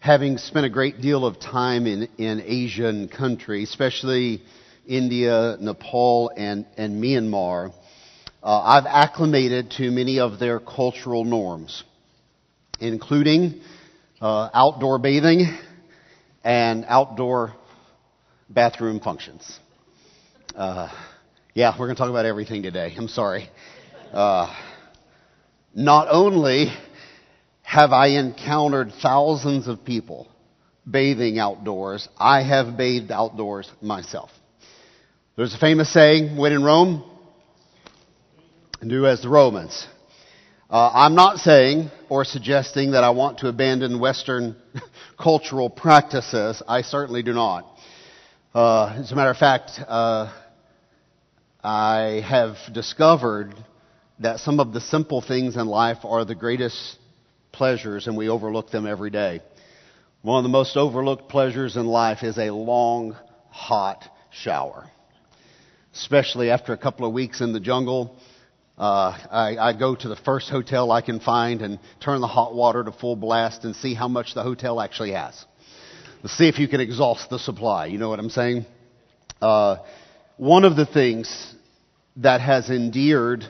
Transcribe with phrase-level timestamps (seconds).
[0.00, 4.42] having spent a great deal of time in, in Asian countries, especially
[4.88, 7.72] India, Nepal, and, and Myanmar,
[8.42, 11.84] uh, I've acclimated to many of their cultural norms,
[12.80, 13.60] including
[14.22, 15.54] uh, outdoor bathing
[16.42, 17.52] and outdoor
[18.48, 19.60] bathroom functions.
[20.56, 20.88] Uh,
[21.52, 22.94] yeah, we're going to talk about everything today.
[22.96, 23.50] I'm sorry.
[24.14, 24.50] Uh,
[25.74, 26.72] not only
[27.70, 30.26] have I encountered thousands of people
[30.90, 34.30] bathing outdoors, I have bathed outdoors myself.
[35.36, 37.04] There's a famous saying, when in Rome,
[38.84, 39.86] do as the Romans.
[40.68, 44.56] Uh, I'm not saying or suggesting that I want to abandon Western
[45.16, 46.60] cultural practices.
[46.66, 47.72] I certainly do not.
[48.52, 50.32] Uh, as a matter of fact, uh,
[51.62, 53.54] I have discovered
[54.18, 56.96] that some of the simple things in life are the greatest
[57.60, 59.42] pleasures and we overlook them every day.
[60.22, 63.14] One of the most overlooked pleasures in life is a long,
[63.50, 64.90] hot shower.
[65.92, 68.16] Especially after a couple of weeks in the jungle,
[68.78, 72.54] uh, I, I go to the first hotel I can find and turn the hot
[72.54, 75.44] water to full blast and see how much the hotel actually has.
[76.22, 77.88] Let's see if you can exhaust the supply.
[77.88, 78.64] You know what I'm saying?
[79.42, 79.76] Uh,
[80.38, 81.54] one of the things
[82.16, 83.44] that has endeared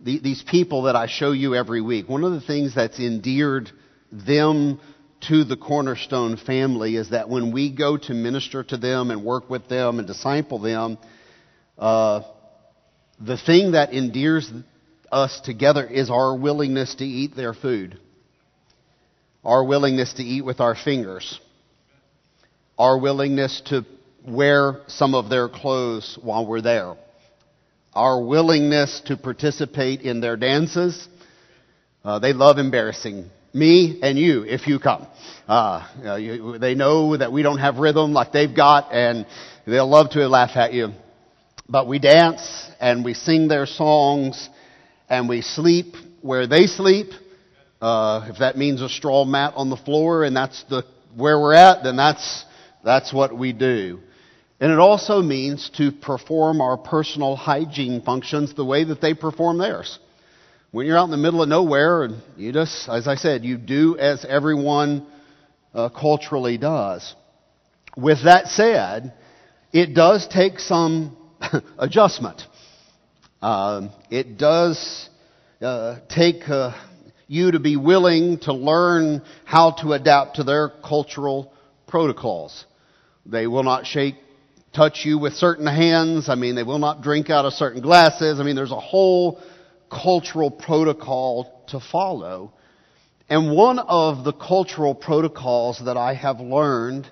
[0.00, 3.70] the, these people that I show you every week, one of the things that's endeared
[4.12, 4.80] them
[5.28, 9.48] to the Cornerstone family is that when we go to minister to them and work
[9.48, 10.98] with them and disciple them,
[11.78, 12.22] uh,
[13.18, 14.50] the thing that endears
[15.10, 17.98] us together is our willingness to eat their food,
[19.44, 21.40] our willingness to eat with our fingers,
[22.78, 23.86] our willingness to
[24.26, 26.96] wear some of their clothes while we're there
[27.96, 31.08] our willingness to participate in their dances.
[32.04, 35.06] Uh, they love embarrassing me and you if you come.
[35.48, 39.26] Uh, you, they know that we don't have rhythm like they've got, and
[39.66, 40.88] they'll love to laugh at you.
[41.68, 44.48] But we dance and we sing their songs,
[45.08, 47.12] and we sleep where they sleep.
[47.80, 50.84] Uh, if that means a straw mat on the floor, and that's the
[51.16, 52.44] where we're at, then that's
[52.84, 54.00] that's what we do.
[54.58, 59.58] And it also means to perform our personal hygiene functions the way that they perform
[59.58, 59.98] theirs.
[60.70, 63.58] When you're out in the middle of nowhere and you just, as I said, you
[63.58, 65.06] do as everyone
[65.74, 67.14] uh, culturally does.
[67.96, 69.12] With that said,
[69.72, 71.16] it does take some
[71.78, 72.42] adjustment.
[73.42, 75.08] Uh, it does
[75.60, 76.72] uh, take uh,
[77.26, 81.52] you to be willing to learn how to adapt to their cultural
[81.86, 82.64] protocols.
[83.26, 84.16] They will not shake
[84.76, 86.28] touch you with certain hands.
[86.28, 88.38] I mean, they will not drink out of certain glasses.
[88.38, 89.40] I mean, there's a whole
[89.90, 92.52] cultural protocol to follow.
[93.28, 97.08] And one of the cultural protocols that I have learned,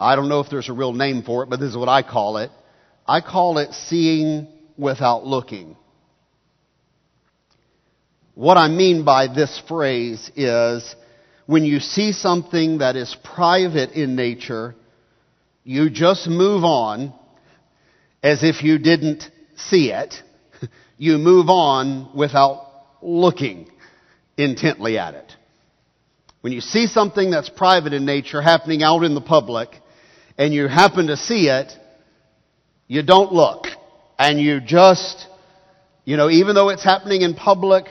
[0.00, 2.02] I don't know if there's a real name for it, but this is what I
[2.02, 2.50] call it.
[3.06, 4.48] I call it seeing
[4.78, 5.76] without looking.
[8.34, 10.96] What I mean by this phrase is
[11.46, 14.74] when you see something that is private in nature,
[15.64, 17.12] you just move on
[18.22, 20.14] as if you didn't see it.
[21.02, 22.66] You move on without
[23.00, 23.70] looking
[24.36, 25.32] intently at it.
[26.42, 29.70] When you see something that's private in nature happening out in the public
[30.36, 31.72] and you happen to see it,
[32.86, 33.66] you don't look
[34.18, 35.26] and you just,
[36.04, 37.86] you know, even though it's happening in public,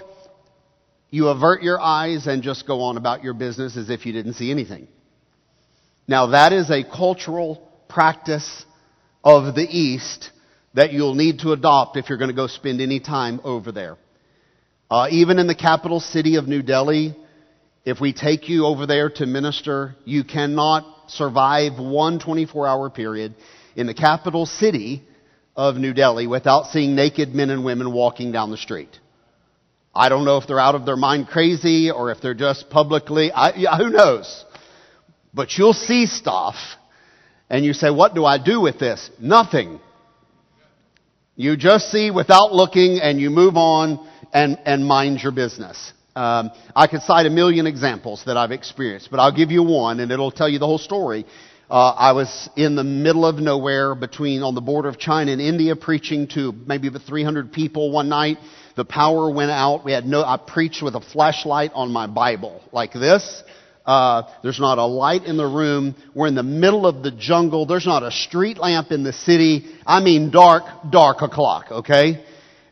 [1.10, 4.34] you avert your eyes and just go on about your business as if you didn't
[4.34, 4.88] see anything.
[6.10, 8.66] Now that is a cultural practice
[9.24, 10.32] of the East
[10.74, 13.96] that you'll need to adopt if you're going to go spend any time over there.
[14.90, 17.16] Uh, even in the capital city of New Delhi,
[17.86, 23.36] if we take you over there to minister, you cannot survive one 24 hour period
[23.76, 25.04] in the capital city
[25.56, 28.98] of New Delhi without seeing naked men and women walking down the street.
[29.94, 33.32] I don't know if they're out of their mind crazy or if they're just publicly,
[33.32, 34.46] I, who knows?
[35.34, 36.56] But you'll see stuff
[37.50, 39.10] and you say, what do I do with this?
[39.20, 39.80] Nothing.
[41.36, 45.94] You just see without looking and you move on and, and mind your business.
[46.16, 50.00] Um, I could cite a million examples that I've experienced, but I'll give you one
[50.00, 51.26] and it'll tell you the whole story.
[51.70, 55.40] Uh, I was in the middle of nowhere between on the border of China and
[55.40, 58.38] India preaching to maybe about 300 people one night.
[58.76, 59.86] The power went out.
[59.86, 63.44] We had no, I preached with a flashlight on my Bible like this.
[63.86, 65.96] Uh, there's not a light in the room.
[66.14, 67.66] We're in the middle of the jungle.
[67.66, 69.68] There's not a street lamp in the city.
[69.86, 72.24] I mean dark, dark o'clock, okay?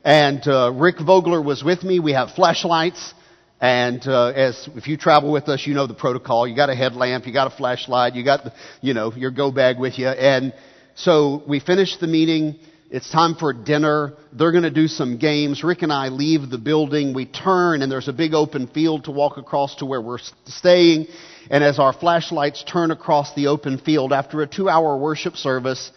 [0.04, 2.00] And uh, Rick Vogler was with me.
[2.00, 3.14] We have flashlights.
[3.60, 6.48] And uh, as if you travel with us, you know the protocol.
[6.48, 9.80] You got a headlamp, you got a flashlight, you got you know your go bag
[9.80, 10.08] with you.
[10.08, 10.54] And
[10.94, 12.60] so we finished the meeting.
[12.90, 14.14] It's time for dinner.
[14.32, 15.62] They're going to do some games.
[15.62, 17.14] Rick and I leave the building.
[17.14, 21.08] We turn, and there's a big open field to walk across to where we're staying.
[21.50, 25.92] And as our flashlights turn across the open field after a two hour worship service,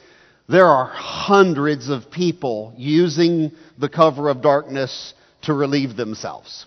[0.49, 6.67] there are hundreds of people using the cover of darkness to relieve themselves.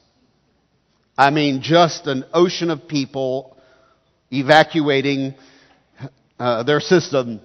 [1.17, 3.57] I mean, just an ocean of people
[4.31, 5.35] evacuating
[6.39, 7.41] uh, their system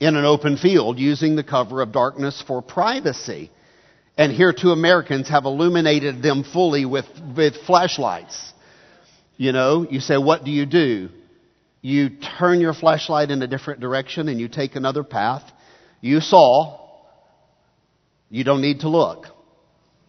[0.00, 3.50] in an open field using the cover of darkness for privacy.
[4.18, 7.06] And here two Americans have illuminated them fully with,
[7.36, 8.52] with flashlights.
[9.36, 11.10] You know, you say, what do you do?
[11.82, 15.42] You turn your flashlight in a different direction and you take another path.
[16.00, 16.80] You saw.
[18.30, 19.26] You don't need to look.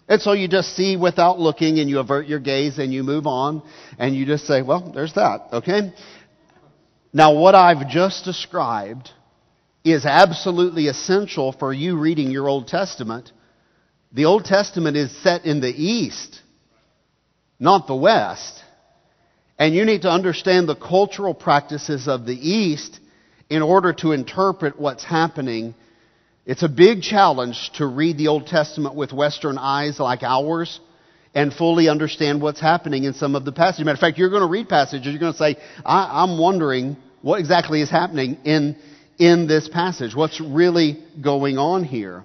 [0.07, 3.27] And so you just see without looking and you avert your gaze and you move
[3.27, 3.61] on
[3.99, 5.93] and you just say, well, there's that, okay?
[7.11, 9.11] Now what I've just described
[9.91, 13.31] is absolutely essential for you reading your Old Testament.
[14.11, 16.41] The Old Testament is set in the East,
[17.59, 18.63] not the West.
[19.59, 22.99] And you need to understand the cultural practices of the East
[23.49, 25.73] in order to interpret what's happening
[26.47, 30.79] it's a big challenge to read the Old Testament with Western eyes like ours
[31.35, 33.83] and fully understand what's happening in some of the passages.
[33.83, 36.95] Matter of fact, you're going to read passages, you're going to say, I, am wondering
[37.21, 38.77] what exactly is happening in,
[39.17, 40.15] in this passage.
[40.15, 42.23] What's really going on here?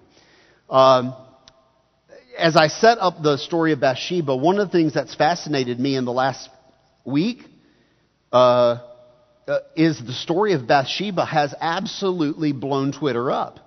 [0.68, 1.14] Um,
[2.38, 5.96] as I set up the story of Bathsheba, one of the things that's fascinated me
[5.96, 6.48] in the last
[7.04, 7.44] week
[8.32, 8.78] uh,
[9.46, 13.58] uh, is the story of Bathsheba has absolutely blown Twitter up.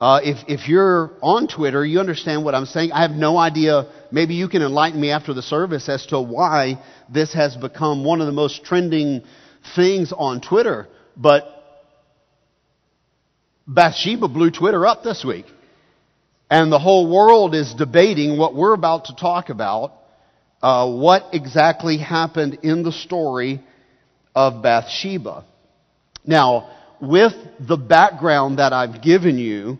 [0.00, 2.90] Uh, if, if you're on Twitter, you understand what I'm saying.
[2.90, 3.86] I have no idea.
[4.10, 8.20] Maybe you can enlighten me after the service as to why this has become one
[8.20, 9.22] of the most trending
[9.76, 10.88] things on Twitter.
[11.16, 11.51] But
[13.66, 15.46] Bathsheba blew Twitter up this week.
[16.50, 19.92] And the whole world is debating what we're about to talk about.
[20.62, 23.60] Uh, what exactly happened in the story
[24.34, 25.44] of Bathsheba.
[26.24, 26.70] Now,
[27.00, 29.78] with the background that I've given you,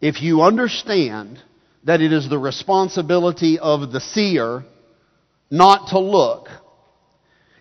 [0.00, 1.38] if you understand
[1.84, 4.64] that it is the responsibility of the seer
[5.50, 6.48] not to look,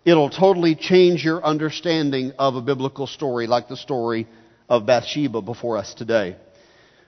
[0.04, 4.28] it'll totally change your understanding of a biblical story like the story
[4.70, 6.38] of Bathsheba before us today.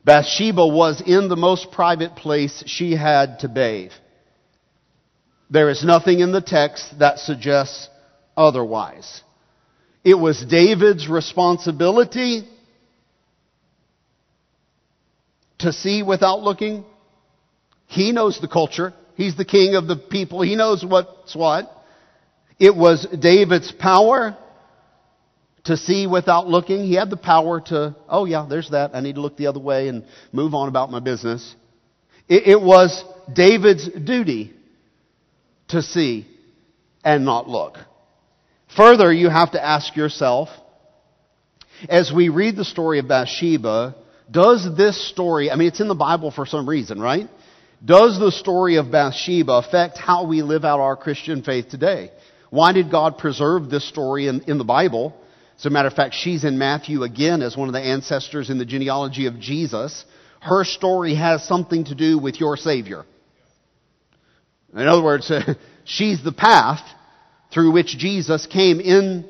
[0.03, 3.91] Bathsheba was in the most private place she had to bathe.
[5.49, 7.87] There is nothing in the text that suggests
[8.35, 9.21] otherwise.
[10.03, 12.47] It was David's responsibility
[15.59, 16.83] to see without looking.
[17.85, 18.93] He knows the culture.
[19.15, 20.41] He's the king of the people.
[20.41, 21.69] He knows what's what.
[22.57, 24.37] It was David's power
[25.65, 26.83] to see without looking.
[26.83, 28.91] He had the power to, oh yeah, there's that.
[28.93, 31.55] I need to look the other way and move on about my business.
[32.27, 34.53] It, it was David's duty
[35.69, 36.27] to see
[37.03, 37.77] and not look.
[38.75, 40.49] Further, you have to ask yourself,
[41.89, 43.95] as we read the story of Bathsheba,
[44.29, 47.27] does this story, I mean, it's in the Bible for some reason, right?
[47.83, 52.11] Does the story of Bathsheba affect how we live out our Christian faith today?
[52.49, 55.15] Why did God preserve this story in, in the Bible?
[55.61, 58.57] As a matter of fact, she's in Matthew again as one of the ancestors in
[58.57, 60.05] the genealogy of Jesus.
[60.39, 63.05] Her story has something to do with your Savior.
[64.73, 65.31] In other words,
[65.83, 66.81] she's the path
[67.53, 69.29] through which Jesus came in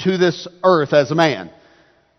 [0.00, 1.50] to this earth as a man.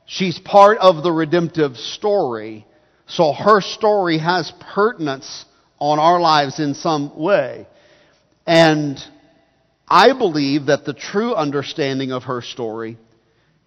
[0.07, 2.65] She's part of the redemptive story.
[3.05, 5.45] So her story has pertinence
[5.77, 7.67] on our lives in some way.
[8.47, 8.97] And
[9.87, 12.97] I believe that the true understanding of her story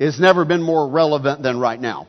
[0.04, 2.06] has never been more relevant than right now.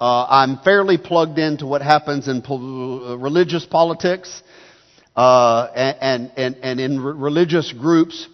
[0.00, 4.42] Uh, I'm fairly plugged into what happens in pol- religious politics
[5.16, 8.28] uh, and, and, and in re- religious groups.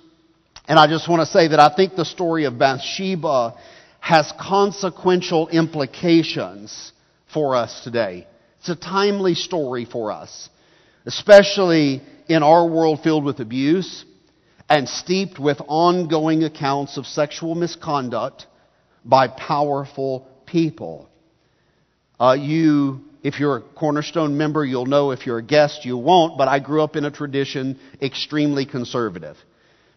[0.69, 3.55] And I just want to say that I think the story of Bathsheba
[4.01, 6.93] has consequential implications
[7.33, 8.27] for us today.
[8.61, 10.49] It's a timely story for us,
[11.07, 14.05] especially in our world filled with abuse
[14.69, 18.47] and steeped with ongoing accounts of sexual misconduct
[19.05, 21.09] by powerful people.
[22.19, 25.11] Uh, you, if you're a Cornerstone member, you'll know.
[25.11, 26.39] If you're a guest, you won't.
[26.39, 29.37] But I grew up in a tradition extremely conservative.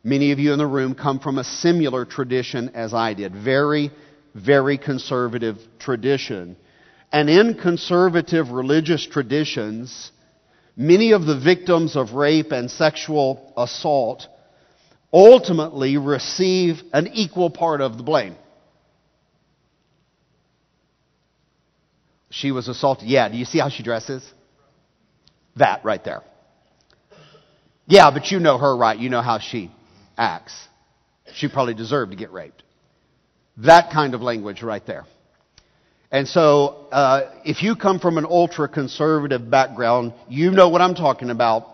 [0.03, 3.35] Many of you in the room come from a similar tradition as I did.
[3.35, 3.91] Very,
[4.33, 6.55] very conservative tradition.
[7.11, 10.11] And in conservative religious traditions,
[10.75, 14.27] many of the victims of rape and sexual assault
[15.13, 18.35] ultimately receive an equal part of the blame.
[22.29, 23.07] She was assaulted.
[23.07, 24.23] Yeah, do you see how she dresses?
[25.55, 26.23] That right there.
[27.87, 28.97] Yeah, but you know her right.
[28.97, 29.71] You know how she
[30.17, 30.67] acts.
[31.33, 32.63] She probably deserved to get raped.
[33.57, 35.05] That kind of language right there.
[36.11, 40.95] And so, uh, if you come from an ultra conservative background, you know what I'm
[40.95, 41.65] talking about.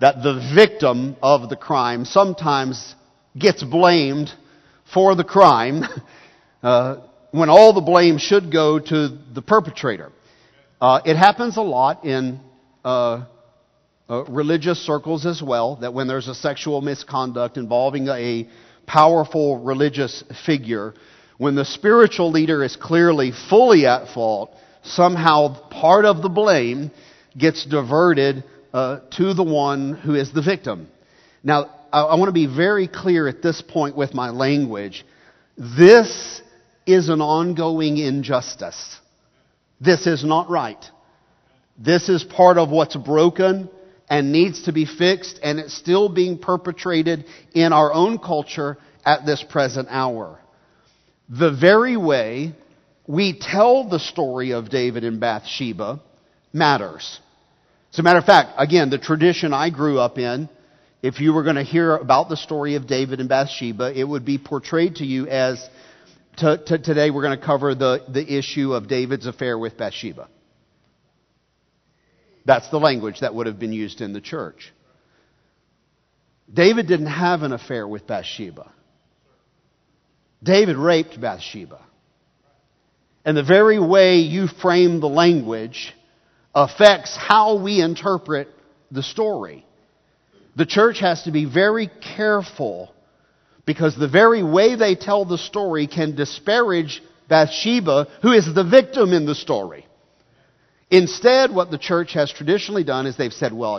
[0.00, 2.94] That the victim of the crime sometimes
[3.36, 4.32] gets blamed
[4.92, 5.82] for the crime
[6.62, 6.98] uh,
[7.30, 10.12] when all the blame should go to the perpetrator.
[10.80, 12.40] Uh, it happens a lot in
[12.84, 13.24] uh,
[14.08, 18.48] uh, religious circles as well, that when there's a sexual misconduct involving a
[18.86, 20.94] powerful religious figure,
[21.36, 26.90] when the spiritual leader is clearly fully at fault, somehow part of the blame
[27.36, 30.88] gets diverted uh, to the one who is the victim.
[31.42, 35.04] Now, I, I want to be very clear at this point with my language.
[35.56, 36.40] This
[36.88, 38.98] is an ongoing injustice.
[39.80, 40.82] This is not right.
[41.78, 43.70] This is part of what's broken
[44.10, 49.26] and needs to be fixed, and it's still being perpetrated in our own culture at
[49.26, 50.40] this present hour.
[51.28, 52.54] The very way
[53.06, 56.00] we tell the story of David and Bathsheba
[56.52, 57.20] matters.
[57.92, 60.48] As a matter of fact, again, the tradition I grew up in,
[61.02, 64.24] if you were going to hear about the story of David and Bathsheba, it would
[64.24, 65.64] be portrayed to you as
[66.38, 70.28] to, to, today we're going to cover the, the issue of David's affair with Bathsheba.
[72.44, 74.72] That's the language that would have been used in the church.
[76.52, 78.72] David didn't have an affair with Bathsheba.
[80.42, 81.84] David raped Bathsheba.
[83.24, 85.92] And the very way you frame the language
[86.54, 88.48] affects how we interpret
[88.90, 89.66] the story.
[90.56, 92.94] The church has to be very careful
[93.68, 99.12] because the very way they tell the story can disparage Bathsheba, who is the victim
[99.12, 99.84] in the story.
[100.90, 103.78] Instead, what the church has traditionally done is they've said, well,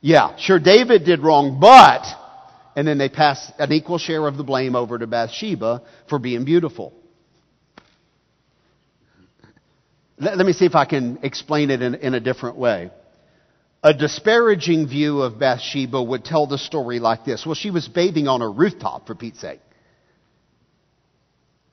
[0.00, 2.04] yeah, sure, David did wrong, but,
[2.74, 6.44] and then they pass an equal share of the blame over to Bathsheba for being
[6.44, 6.92] beautiful.
[10.18, 12.90] Let, me see if I can explain it in, in a different way.
[13.86, 17.46] A disparaging view of Bathsheba would tell the story like this.
[17.46, 19.60] Well, she was bathing on a rooftop, for Pete's sake.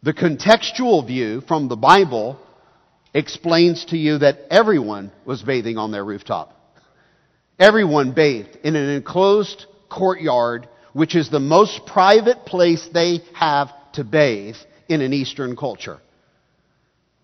[0.04, 2.40] The contextual view from the Bible
[3.16, 6.54] explains to you that everyone was bathing on their rooftop.
[7.58, 14.04] Everyone bathed in an enclosed courtyard, which is the most private place they have to
[14.04, 16.00] bathe in an Eastern culture.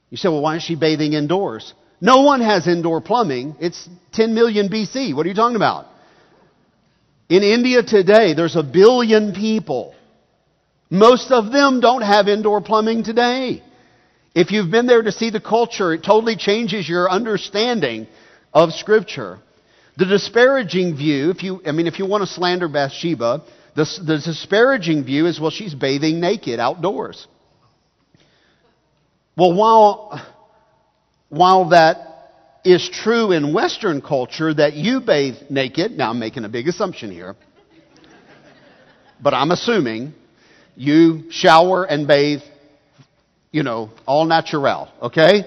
[0.09, 1.75] You say, well, why is she bathing indoors?
[2.01, 3.55] No one has indoor plumbing.
[3.59, 5.13] It's 10 million BC.
[5.13, 5.87] What are you talking about?
[7.27, 9.93] In India today, there's a billion people.
[10.89, 13.61] Most of them don't have indoor plumbing today.
[14.33, 18.07] If you've been there to see the culture, it totally changes your understanding
[18.53, 19.39] of Scripture.
[19.97, 23.43] The disparaging view, if you, I mean, if you want to slander Bathsheba,
[23.75, 27.27] the, the disparaging view is, well, she's bathing naked outdoors.
[29.35, 30.21] Well, while,
[31.29, 31.97] while that
[32.65, 37.11] is true in Western culture that you bathe naked, now I'm making a big assumption
[37.11, 37.35] here,
[39.21, 40.13] but I'm assuming
[40.75, 42.41] you shower and bathe
[43.51, 45.43] you know, all natural, okay?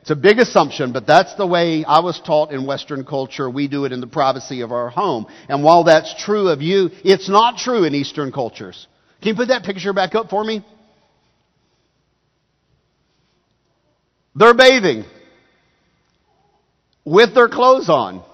[0.00, 3.48] It's a big assumption, but that's the way I was taught in Western culture.
[3.48, 5.26] We do it in the privacy of our home.
[5.48, 8.86] And while that's true of you, it's not true in Eastern cultures.
[9.20, 10.64] Can you put that picture back up for me?
[14.34, 15.04] They're bathing
[17.04, 18.24] with their clothes on.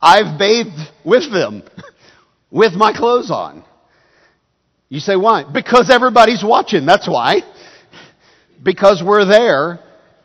[0.00, 1.62] I've bathed with them
[2.50, 3.64] with my clothes on.
[4.88, 5.44] You say why?
[5.50, 6.86] Because everybody's watching.
[6.86, 7.42] That's why
[8.64, 9.78] because we're there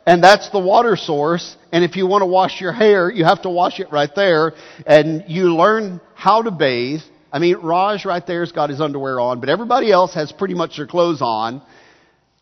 [0.06, 1.56] and that's the water source.
[1.70, 4.54] And if you want to wash your hair, you have to wash it right there.
[4.86, 7.02] And you learn how to bathe.
[7.32, 10.78] I mean, Raj right there's got his underwear on, but everybody else has pretty much
[10.78, 11.62] their clothes on.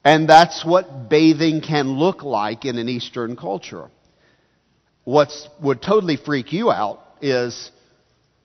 [0.05, 3.91] And that's what bathing can look like in an Eastern culture.
[5.09, 7.71] What would totally freak you out is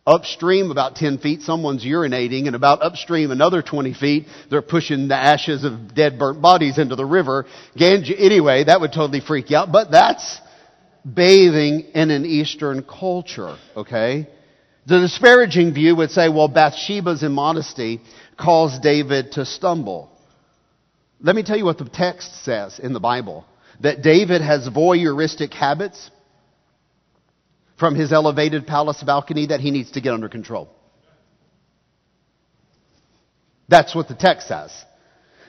[0.07, 5.15] Upstream about 10 feet, someone's urinating, and about upstream another 20 feet, they're pushing the
[5.15, 7.45] ashes of dead burnt bodies into the river.
[7.77, 10.39] Anyway, that would totally freak you out, but that's
[11.05, 14.29] bathing in an Eastern culture, okay?
[14.85, 17.99] The disparaging view would say, well, Bathsheba's immodesty
[18.37, 20.09] caused David to stumble.
[21.19, 23.45] Let me tell you what the text says in the Bible.
[23.81, 26.09] That David has voyeuristic habits
[27.77, 30.69] from his elevated palace balcony that he needs to get under control.
[33.67, 34.71] That's what the text says.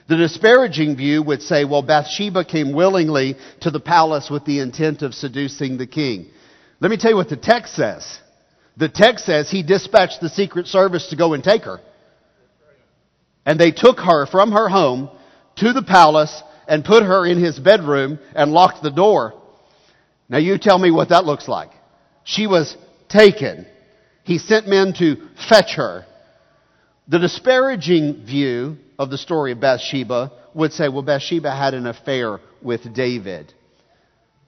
[0.07, 5.01] The disparaging view would say, well, Bathsheba came willingly to the palace with the intent
[5.01, 6.27] of seducing the king.
[6.79, 8.19] Let me tell you what the text says.
[8.77, 11.79] The text says he dispatched the secret service to go and take her.
[13.45, 15.09] And they took her from her home
[15.57, 19.41] to the palace and put her in his bedroom and locked the door.
[20.29, 21.71] Now you tell me what that looks like.
[22.25, 22.75] She was
[23.07, 23.65] taken.
[24.23, 26.05] He sent men to fetch her.
[27.07, 32.39] The disparaging view of the story of Bathsheba would say, well, Bathsheba had an affair
[32.63, 33.53] with David.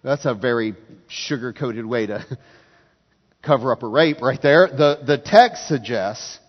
[0.03, 0.75] That's a very
[1.07, 2.25] sugar coated way to
[3.43, 4.67] cover up a rape right there.
[4.67, 6.39] The, the text suggests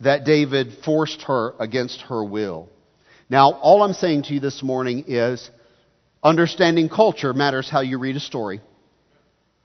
[0.00, 2.68] that David forced her against her will.
[3.28, 5.50] Now, all I'm saying to you this morning is
[6.22, 8.60] understanding culture matters how you read a story.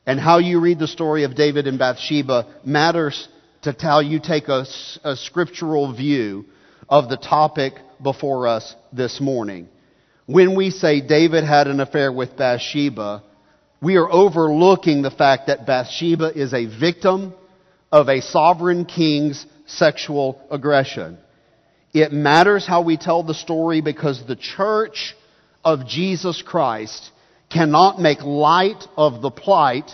[0.05, 3.27] And how you read the story of David and Bathsheba matters
[3.61, 4.65] to how you take a,
[5.03, 6.45] a scriptural view
[6.89, 9.69] of the topic before us this morning.
[10.25, 13.23] When we say David had an affair with Bathsheba,
[13.81, 17.33] we are overlooking the fact that Bathsheba is a victim
[17.91, 21.17] of a sovereign king's sexual aggression.
[21.93, 25.15] It matters how we tell the story because the church
[25.63, 27.11] of Jesus Christ
[27.53, 29.91] cannot make light of the plight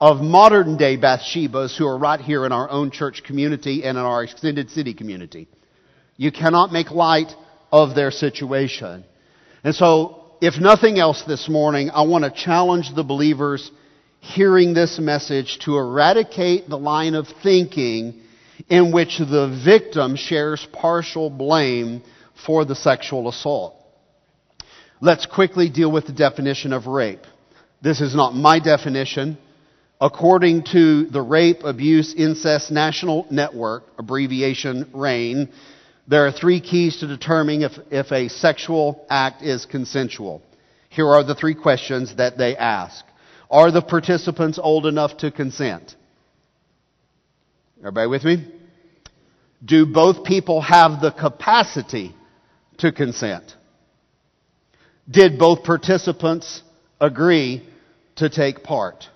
[0.00, 4.04] of modern day Bathshebas who are right here in our own church community and in
[4.04, 5.48] our extended city community.
[6.16, 7.32] You cannot make light
[7.70, 9.04] of their situation.
[9.64, 13.70] And so, if nothing else this morning, I want to challenge the believers
[14.20, 18.22] hearing this message to eradicate the line of thinking
[18.68, 22.02] in which the victim shares partial blame
[22.44, 23.81] for the sexual assault.
[25.04, 27.26] Let's quickly deal with the definition of rape.
[27.82, 29.36] This is not my definition.
[30.00, 35.48] According to the Rape, Abuse, Incest National Network, abbreviation RAINN,
[36.06, 40.40] there are three keys to determining if, if a sexual act is consensual.
[40.88, 43.04] Here are the three questions that they ask.
[43.50, 45.96] Are the participants old enough to consent?
[47.80, 48.46] Everybody with me?
[49.64, 52.14] Do both people have the capacity
[52.78, 53.56] to consent?
[55.10, 56.62] Did both participants
[57.00, 57.66] agree
[58.16, 59.08] to take part?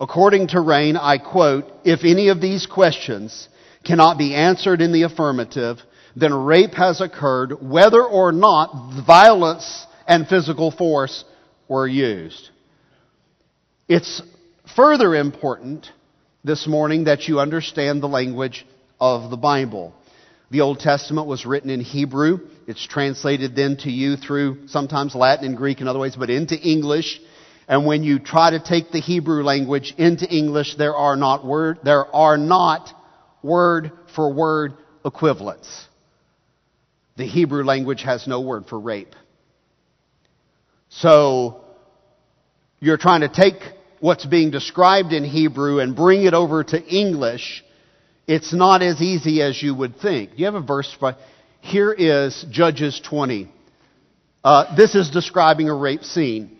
[0.00, 3.48] According to RAINN, I quote, if any of these questions
[3.84, 5.78] cannot be answered in the affirmative,
[6.16, 11.24] then rape has occurred whether or not violence and physical force
[11.68, 12.50] were used.
[13.88, 14.22] It's
[14.74, 15.86] further important
[16.42, 18.66] this morning that you understand the language
[19.00, 19.94] of the Bible.
[20.50, 22.40] The Old Testament was written in Hebrew.
[22.66, 26.58] It's translated then to you through sometimes Latin and Greek in other ways, but into
[26.58, 27.20] English.
[27.68, 31.78] And when you try to take the Hebrew language into English, there are not word,
[31.84, 32.90] there are not
[33.42, 34.74] word for word
[35.04, 35.86] equivalents.
[37.16, 39.14] The Hebrew language has no word for rape.
[40.88, 41.64] So,
[42.80, 43.54] you're trying to take
[44.00, 47.64] what's being described in Hebrew and bring it over to English,
[48.26, 50.32] it's not as easy as you would think.
[50.32, 50.94] Do you have a verse?
[51.64, 53.50] Here is Judges 20.
[54.44, 56.58] Uh, this is describing a rape scene.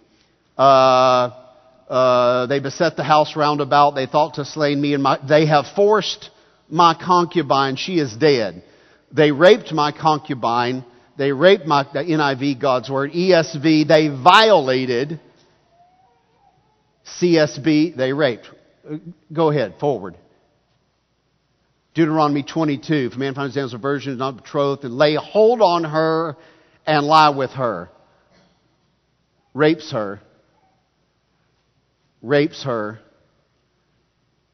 [0.57, 1.31] Uh,
[1.91, 3.95] uh, they beset the house round about.
[3.95, 5.19] They thought to slay me and my.
[5.29, 6.31] They have forced
[6.71, 7.77] my concubine.
[7.77, 8.65] She is dead.
[9.13, 10.87] They raped my concubine.
[11.19, 13.87] They raped my the NIV, God's word, ESV.
[13.87, 15.21] They violated
[17.21, 18.49] CSB, they raped.
[19.31, 20.17] Go ahead, forward.
[21.95, 25.85] Deuteronomy 22, if a man finds a virgin is not betrothed, and lay hold on
[25.85, 26.37] her
[26.87, 27.89] and lie with her.
[29.55, 30.21] Rapes her.
[32.21, 32.99] Rapes her.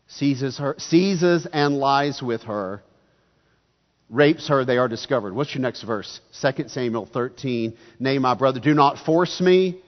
[0.09, 2.83] Seizes her, seizes and lies with her.
[4.11, 5.35] Rapes her, they are discovered.
[5.35, 6.21] What's your next verse?
[6.43, 7.75] 2 Samuel 13.
[8.01, 9.81] Nay, my brother, do not force me.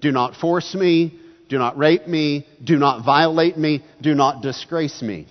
[0.00, 2.46] Do not force me do not rape me.
[2.62, 3.84] Do not violate me.
[4.00, 5.26] Do not disgrace me.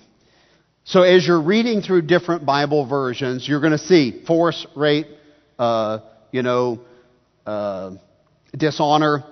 [0.88, 5.08] So as you're reading through different Bible versions, you're going to see force, rape,
[5.58, 6.00] uh,
[6.32, 6.80] you know,
[7.44, 7.96] uh,
[8.56, 9.24] dishonor.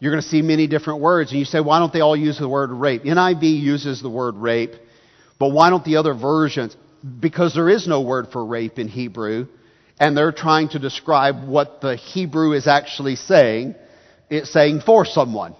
[0.00, 1.30] You're going to see many different words.
[1.30, 3.04] And you say, why don't they all use the word rape?
[3.04, 4.72] NIV uses the word rape,
[5.38, 6.76] but why don't the other versions?
[7.20, 9.46] Because there is no word for rape in Hebrew,
[9.98, 13.76] and they're trying to describe what the Hebrew is actually saying.
[14.28, 15.54] It's saying for someone.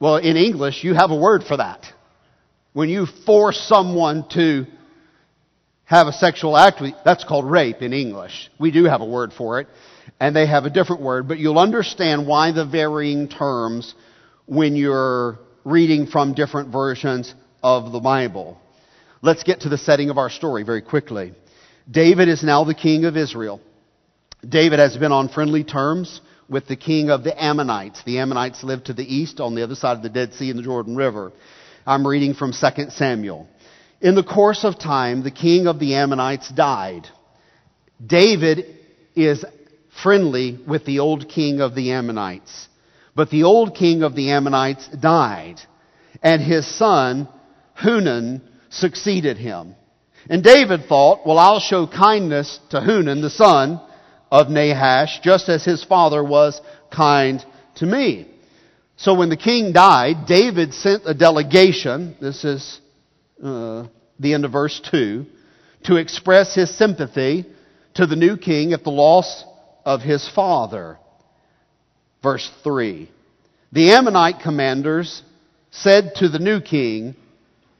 [0.00, 1.86] Well, in English, you have a word for that.
[2.72, 4.66] When you force someone to
[5.84, 8.50] have a sexual act, that's called rape in English.
[8.58, 9.68] We do have a word for it,
[10.18, 13.94] and they have a different word, but you'll understand why the varying terms
[14.46, 18.58] when you're reading from different versions of the Bible.
[19.20, 21.34] Let's get to the setting of our story very quickly.
[21.90, 23.60] David is now the king of Israel.
[24.48, 28.02] David has been on friendly terms with the king of the Ammonites.
[28.04, 30.58] The Ammonites lived to the east on the other side of the Dead Sea and
[30.58, 31.32] the Jordan River.
[31.84, 33.48] I'm reading from 2 Samuel.
[34.00, 37.08] In the course of time, the king of the Ammonites died.
[38.04, 38.66] David
[39.16, 39.44] is
[40.02, 42.68] friendly with the old king of the Ammonites.
[43.16, 45.60] But the old king of the Ammonites died,
[46.22, 47.28] and his son,
[47.74, 49.74] Hanun, succeeded him.
[50.30, 53.80] And David thought, well, I'll show kindness to Hanun, the son
[54.30, 57.44] of Nahash, just as his father was kind
[57.76, 58.31] to me.
[59.02, 62.80] So when the king died, David sent a delegation, this is
[63.42, 63.88] uh,
[64.20, 65.26] the end of verse 2,
[65.86, 67.44] to express his sympathy
[67.94, 69.44] to the new king at the loss
[69.84, 70.98] of his father.
[72.22, 73.10] Verse 3.
[73.72, 75.24] The Ammonite commanders
[75.72, 77.16] said to the new king,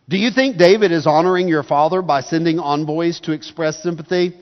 [0.09, 4.37] Do you think David is honoring your father by sending envoys to express sympathy?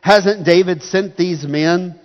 [0.00, 2.00] Hasn't David sent these men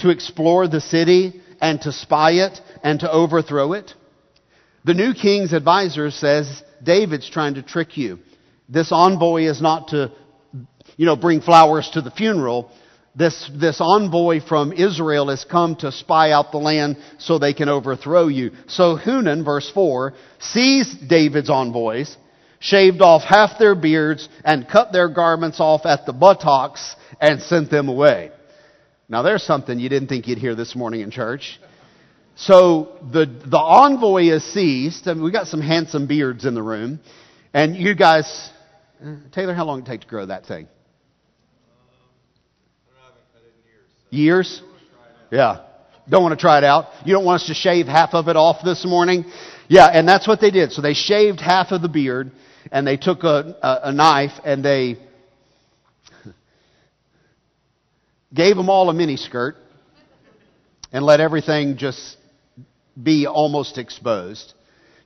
[0.00, 3.94] to explore the city and to spy it and to overthrow it?
[4.84, 8.18] The new king's advisor says David's trying to trick you.
[8.68, 10.12] This envoy is not to,
[10.96, 12.72] you know, bring flowers to the funeral
[13.14, 17.68] this, this envoy from Israel has come to spy out the land so they can
[17.68, 18.52] overthrow you.
[18.68, 22.16] So Hanun, verse 4, seized David's envoys,
[22.60, 27.70] shaved off half their beards, and cut their garments off at the buttocks and sent
[27.70, 28.30] them away.
[29.08, 31.60] Now there's something you didn't think you'd hear this morning in church.
[32.40, 35.06] So the, the envoy is seized.
[35.06, 36.98] I mean, we got some handsome beards in the room.
[37.52, 38.50] And you guys,
[39.04, 40.66] uh, Taylor, how long did it take to grow that thing?
[44.08, 44.62] Years?
[45.30, 45.66] Yeah.
[46.08, 46.86] Don't want to try it out.
[47.04, 49.26] You don't want us to shave half of it off this morning?
[49.68, 50.72] Yeah, and that's what they did.
[50.72, 52.32] So they shaved half of the beard,
[52.72, 54.96] and they took a, a, a knife, and they
[58.32, 59.56] gave them all a miniskirt,
[60.90, 62.16] and let everything just
[63.00, 64.54] be almost exposed.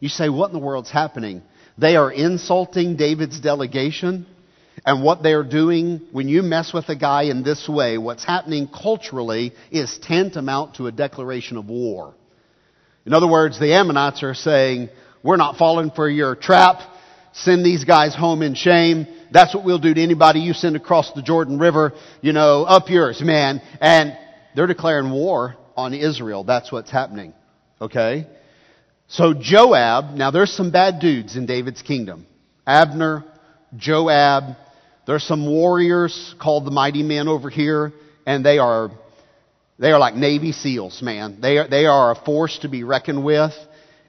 [0.00, 1.42] You say, what in the world's happening?
[1.78, 4.26] They are insulting David's delegation.
[4.84, 8.68] And what they're doing, when you mess with a guy in this way, what's happening
[8.68, 12.14] culturally is tantamount to a declaration of war.
[13.06, 14.88] In other words, the Ammonites are saying,
[15.22, 16.80] we're not falling for your trap.
[17.32, 19.06] Send these guys home in shame.
[19.32, 22.88] That's what we'll do to anybody you send across the Jordan River, you know, up
[22.88, 23.62] yours, man.
[23.80, 24.16] And
[24.54, 26.44] they're declaring war on Israel.
[26.44, 27.34] That's what's happening.
[27.80, 28.26] Okay?
[29.08, 32.26] So Joab, now there's some bad dudes in David's kingdom.
[32.66, 33.24] Abner,
[33.76, 34.56] Joab,
[35.06, 37.92] there's some warriors called the mighty men over here,
[38.26, 38.90] and they are,
[39.78, 41.38] they are like Navy SEALs, man.
[41.40, 43.52] They are, they are a force to be reckoned with.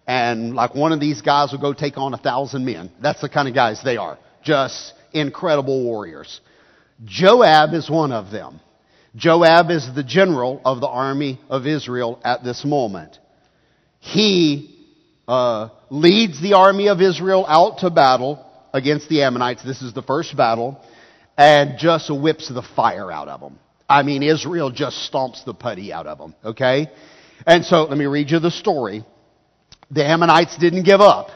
[0.07, 2.91] And like one of these guys will go take on a thousand men.
[3.01, 4.17] That's the kind of guys they are.
[4.43, 6.39] Just incredible warriors.
[7.03, 8.61] Joab is one of them.
[9.15, 13.17] Joab is the general of the army of Israel at this moment.
[14.05, 14.69] He
[15.27, 19.63] uh, leads the army of Israel out to battle against the Ammonites.
[19.63, 20.79] This is the first battle.
[21.37, 23.59] And just whips the fire out of them.
[23.89, 26.35] I mean, Israel just stomps the putty out of them.
[26.45, 26.87] Okay?
[27.45, 29.03] And so, let me read you the story.
[29.91, 31.29] The Ammonites didn't give up.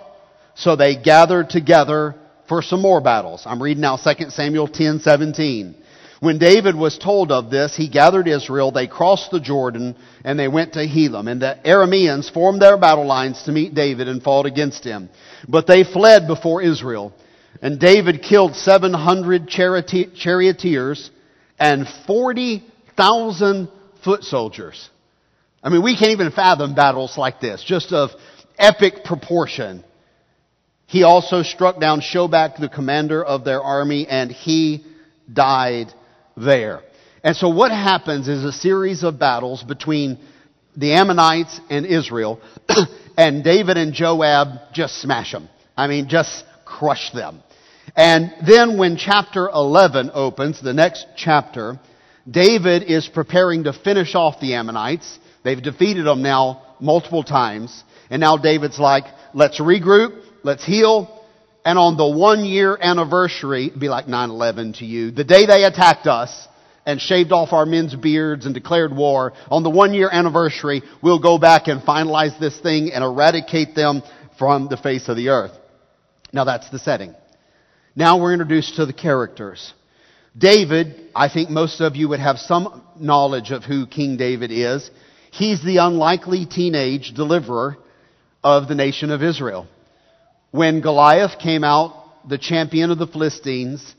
[0.55, 2.15] So they gathered together
[2.47, 3.43] for some more battles.
[3.45, 5.75] I'm reading now 2 Samuel 10, 17.
[6.19, 10.49] When David was told of this, he gathered Israel, they crossed the Jordan, and they
[10.49, 11.31] went to Helam.
[11.31, 15.09] And the Arameans formed their battle lines to meet David and fought against him.
[15.47, 17.13] But they fled before Israel.
[17.61, 21.11] And David killed 700 charioteers
[21.57, 23.69] and 40,000
[24.03, 24.89] foot soldiers.
[25.63, 28.11] I mean, we can't even fathom battles like this, just of
[28.57, 29.83] epic proportion.
[30.85, 34.85] He also struck down Shobak, the commander of their army, and he
[35.31, 35.93] died
[36.39, 36.81] there.
[37.23, 40.19] And so what happens is a series of battles between
[40.77, 42.39] the Ammonites and Israel,
[43.17, 45.49] and David and Joab just smash them.
[45.75, 47.43] I mean, just crush them.
[47.95, 51.79] And then when chapter 11 opens, the next chapter,
[52.29, 55.19] David is preparing to finish off the Ammonites.
[55.43, 57.83] They've defeated them now multiple times.
[58.09, 61.18] And now David's like, let's regroup, let's heal.
[61.65, 66.07] And on the one year anniversary, be like 9-11 to you, the day they attacked
[66.07, 66.47] us
[66.85, 71.19] and shaved off our men's beards and declared war, on the one year anniversary, we'll
[71.19, 74.01] go back and finalize this thing and eradicate them
[74.39, 75.51] from the face of the earth.
[76.33, 77.13] Now that's the setting.
[77.95, 79.73] Now we're introduced to the characters.
[80.37, 84.89] David, I think most of you would have some knowledge of who King David is.
[85.31, 87.77] He's the unlikely teenage deliverer
[88.43, 89.67] of the nation of Israel.
[90.51, 93.95] When Goliath came out, the champion of the Philistines,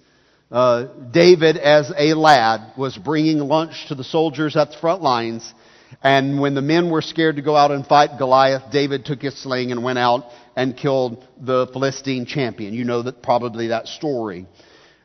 [0.50, 5.54] uh, David, as a lad, was bringing lunch to the soldiers at the front lines.
[6.02, 9.36] And when the men were scared to go out and fight Goliath, David took his
[9.40, 12.74] sling and went out and killed the Philistine champion.
[12.74, 14.46] You know that probably that story.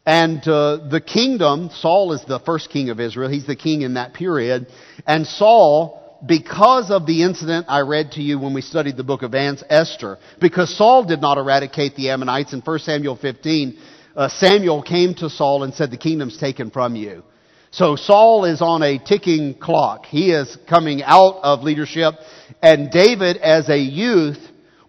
[0.06, 3.30] And uh, the kingdom, Saul is the first king of Israel.
[3.30, 4.68] He's the king in that period.
[5.08, 9.24] And Saul, because of the incident I read to you when we studied the book
[9.24, 13.78] of Esther, because Saul did not eradicate the Ammonites in 1 Samuel 15,
[14.16, 17.24] uh, Samuel came to Saul and said, the kingdom's taken from you.
[17.72, 20.06] So Saul is on a ticking clock.
[20.06, 22.14] He is coming out of leadership.
[22.62, 24.40] And David, as a youth,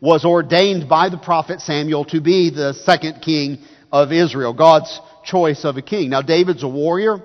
[0.00, 3.58] was ordained by the prophet Samuel to be the second king
[3.90, 6.10] of Israel, God's choice of a king.
[6.10, 7.16] Now, David's a warrior.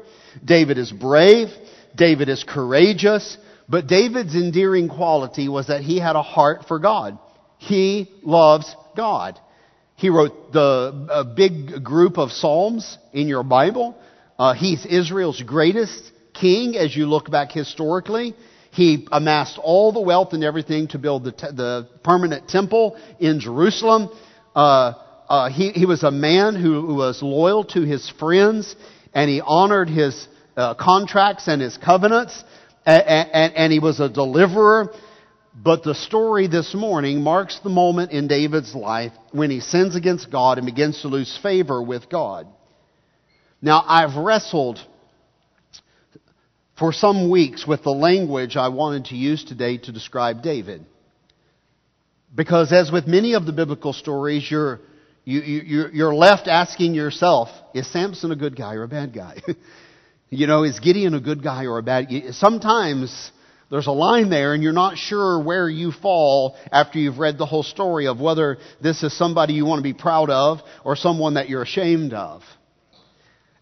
[0.44, 1.50] David is brave.
[1.96, 3.38] David is courageous.
[3.72, 7.18] But David's endearing quality was that he had a heart for God.
[7.58, 9.40] He loves God.
[9.96, 13.96] He wrote the a big group of Psalms in your Bible.
[14.38, 18.36] Uh, he's Israel's greatest king as you look back historically.
[18.72, 23.40] He amassed all the wealth and everything to build the, te- the permanent temple in
[23.40, 24.10] Jerusalem.
[24.54, 24.94] Uh,
[25.30, 28.76] uh, he, he, was a man who, who, was loyal to his friends,
[29.14, 32.44] and he honored his uh, contracts and his covenants,
[32.86, 34.94] and, and, and he was a deliverer.
[35.54, 40.32] But the story this morning marks the moment in David's life when he sins against
[40.32, 42.48] God and begins to lose favor with God.
[43.62, 44.80] Now, I've wrestled
[46.80, 50.86] for some weeks with the language I wanted to use today to describe David.
[52.34, 54.80] Because as with many of the biblical stories, you're,
[55.26, 59.42] you, you, you're left asking yourself, is Samson a good guy or a bad guy?
[60.32, 62.32] you know, is Gideon a good guy or a bad guy?
[62.32, 63.32] Sometimes
[63.70, 67.46] there's a line there and you're not sure where you fall after you've read the
[67.46, 71.34] whole story of whether this is somebody you want to be proud of or someone
[71.34, 72.44] that you're ashamed of.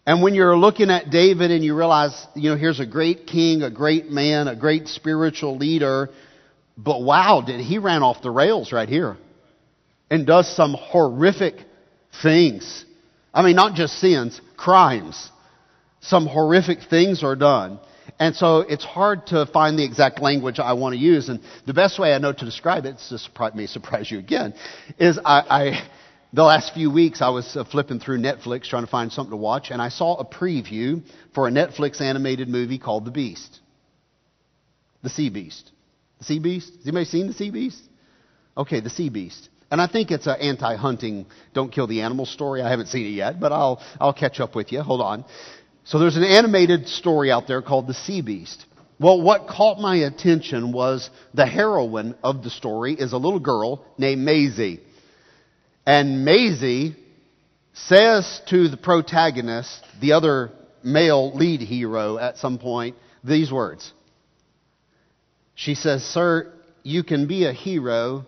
[0.06, 3.62] And when you're looking at David and you realize, you know, here's a great king,
[3.62, 6.08] a great man, a great spiritual leader,
[6.78, 9.16] but wow, did he ran off the rails right here
[10.08, 11.56] and does some horrific
[12.22, 12.84] things.
[13.34, 15.30] I mean, not just sins, crimes.
[16.00, 17.78] Some horrific things are done.
[18.18, 21.28] And so it's hard to find the exact language I want to use.
[21.28, 24.54] And the best way I know to describe it, this may surprise you again,
[24.98, 25.88] is I, I
[26.32, 29.36] the last few weeks, I was uh, flipping through Netflix trying to find something to
[29.36, 31.02] watch, and I saw a preview
[31.34, 33.58] for a Netflix animated movie called The Beast.
[35.02, 35.70] The Sea Beast.
[36.18, 36.72] The Sea Beast?
[36.76, 37.82] Has anybody seen The Sea Beast?
[38.56, 39.48] Okay, The Sea Beast.
[39.72, 42.60] And I think it's an anti-hunting, don't kill the animal story.
[42.60, 44.82] I haven't seen it yet, but I'll, I'll catch up with you.
[44.82, 45.24] Hold on.
[45.90, 48.64] So there's an animated story out there called The Sea Beast.
[49.00, 53.84] Well, what caught my attention was the heroine of the story is a little girl
[53.98, 54.78] named Maisie.
[55.84, 56.94] And Maisie
[57.72, 60.52] says to the protagonist, the other
[60.84, 63.92] male lead hero at some point, these words.
[65.56, 66.52] She says, Sir,
[66.84, 68.26] you can be a hero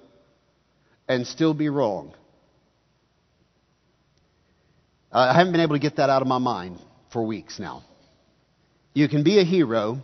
[1.06, 2.12] and still be wrong.
[5.12, 6.80] Uh, I haven't been able to get that out of my mind
[7.12, 7.84] for weeks now.
[8.94, 10.00] You can be a hero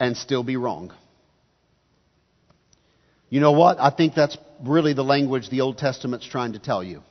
[0.00, 0.92] and still be wrong.
[3.30, 3.78] You know what?
[3.78, 7.02] I think that's really the language the Old Testament's trying to tell you.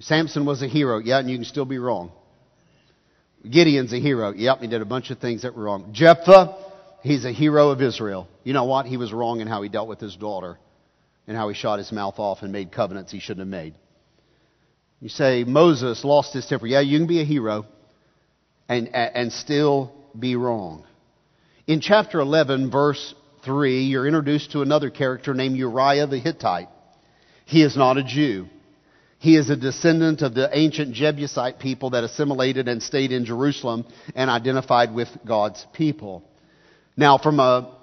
[0.00, 2.12] Samson was a hero, yeah, and you can still be wrong.
[3.48, 5.90] Gideon's a hero, yep, he did a bunch of things that were wrong.
[5.92, 6.56] Jephthah,
[7.02, 8.28] he's a hero of Israel.
[8.44, 8.86] You know what?
[8.86, 10.58] He was wrong in how he dealt with his daughter
[11.26, 13.74] and how he shot his mouth off and made covenants he shouldn't have made.
[15.00, 16.66] You say Moses lost his temper.
[16.66, 17.66] Yeah, you can be a hero
[18.68, 20.84] and, and still be wrong.
[21.66, 26.68] In chapter 11, verse 3, you're introduced to another character named Uriah the Hittite.
[27.44, 28.48] He is not a Jew.
[29.18, 33.86] He is a descendant of the ancient Jebusite people that assimilated and stayed in Jerusalem
[34.14, 36.22] and identified with God's people.
[36.96, 37.74] Now, from a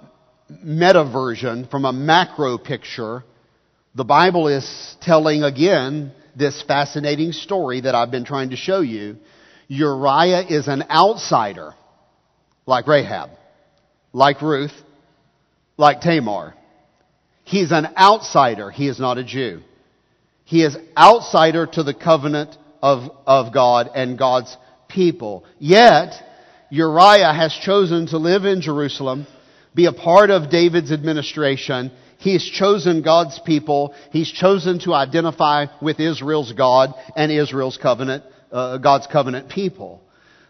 [0.62, 3.24] meta version, from a macro picture,
[3.94, 9.16] the Bible is telling again this fascinating story that I've been trying to show you.
[9.68, 11.74] Uriah is an outsider,
[12.66, 13.30] like Rahab,
[14.12, 14.74] like Ruth,
[15.76, 16.54] like Tamar.
[17.44, 18.70] He's an outsider.
[18.70, 19.62] He is not a Jew.
[20.44, 24.56] He is outsider to the covenant of, of God and God's
[24.88, 25.44] people.
[25.58, 26.12] Yet,
[26.70, 29.26] Uriah has chosen to live in Jerusalem,
[29.74, 31.90] be a part of David's administration.
[32.24, 33.94] He's chosen God's people.
[34.10, 40.02] He's chosen to identify with Israel's God and Israel's covenant, uh, God's covenant people.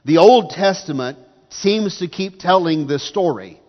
[0.05, 1.19] The Old Testament
[1.51, 3.61] seems to keep telling this story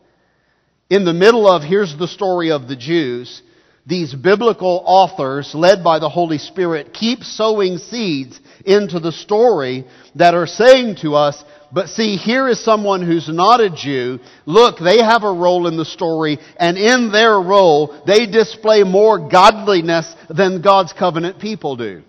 [0.89, 3.41] in the middle of here's the story of the Jews,
[3.87, 10.35] these biblical authors, led by the Holy Spirit, keep sowing seeds into the story that
[10.35, 11.43] are saying to us,
[11.75, 14.19] but see, here is someone who's not a Jew.
[14.45, 19.27] Look, they have a role in the story, and in their role, they display more
[19.29, 22.03] godliness than God's covenant people do.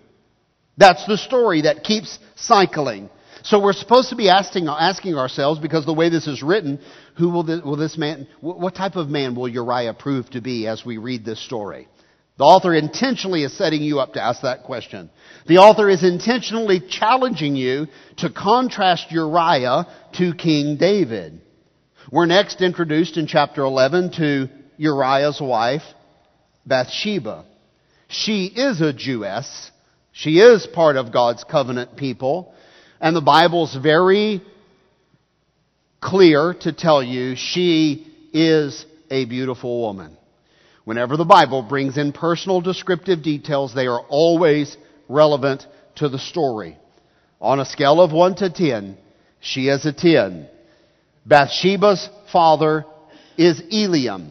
[0.76, 3.11] That's the story that keeps cycling.
[3.42, 6.79] So we're supposed to be asking, asking ourselves, because the way this is written,
[7.18, 10.68] who will this, will this man, what type of man will Uriah prove to be
[10.68, 11.88] as we read this story?
[12.38, 15.09] The author intentionally is setting you up to ask that question.
[15.46, 17.87] The author is intentionally challenging you
[18.18, 19.87] to contrast Uriah
[20.18, 21.40] to King David.
[22.12, 25.83] We're next introduced in chapter 11 to Uriah's wife,
[26.66, 27.46] Bathsheba.
[28.09, 29.70] She is a Jewess.
[30.12, 32.55] She is part of God's covenant people.
[33.01, 34.42] And the Bible's very
[36.01, 40.16] clear to tell you she is a beautiful woman.
[40.87, 44.77] Whenever the Bible brings in personal descriptive details, they are always
[45.09, 46.79] relevant to the story.
[47.40, 48.96] On a scale of 1 to 10,
[49.40, 50.49] she is a 10.
[51.27, 52.87] Bathsheba's father
[53.37, 54.31] is Eliam.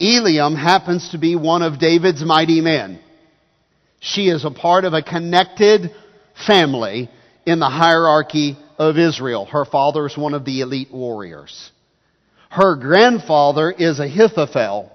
[0.00, 2.98] Eliam happens to be one of David's mighty men.
[4.00, 5.92] She is a part of a connected
[6.48, 7.08] family
[7.46, 9.44] in the hierarchy of Israel.
[9.44, 11.70] Her father is one of the elite warriors.
[12.50, 14.94] Her grandfather is Ahithophel.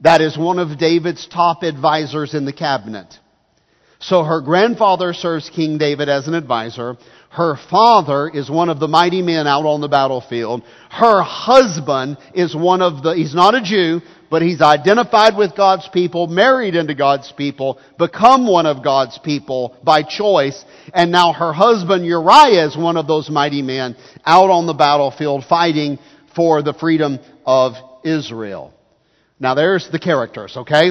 [0.00, 3.18] That is one of David's top advisors in the cabinet.
[4.02, 6.96] So her grandfather serves King David as an advisor.
[7.28, 10.62] Her father is one of the mighty men out on the battlefield.
[10.88, 15.86] Her husband is one of the, he's not a Jew, but he's identified with God's
[15.88, 21.52] people, married into God's people, become one of God's people by choice, and now her
[21.52, 25.98] husband Uriah is one of those mighty men out on the battlefield fighting
[26.34, 28.72] for the freedom of Israel.
[29.40, 30.90] Now there's the characters, okay?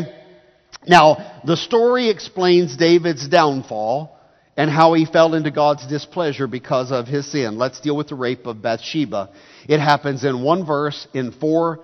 [0.87, 4.17] Now, the story explains David's downfall
[4.57, 7.57] and how he fell into God's displeasure because of his sin.
[7.57, 9.29] Let's deal with the rape of Bathsheba.
[9.67, 11.79] It happens in one verse in four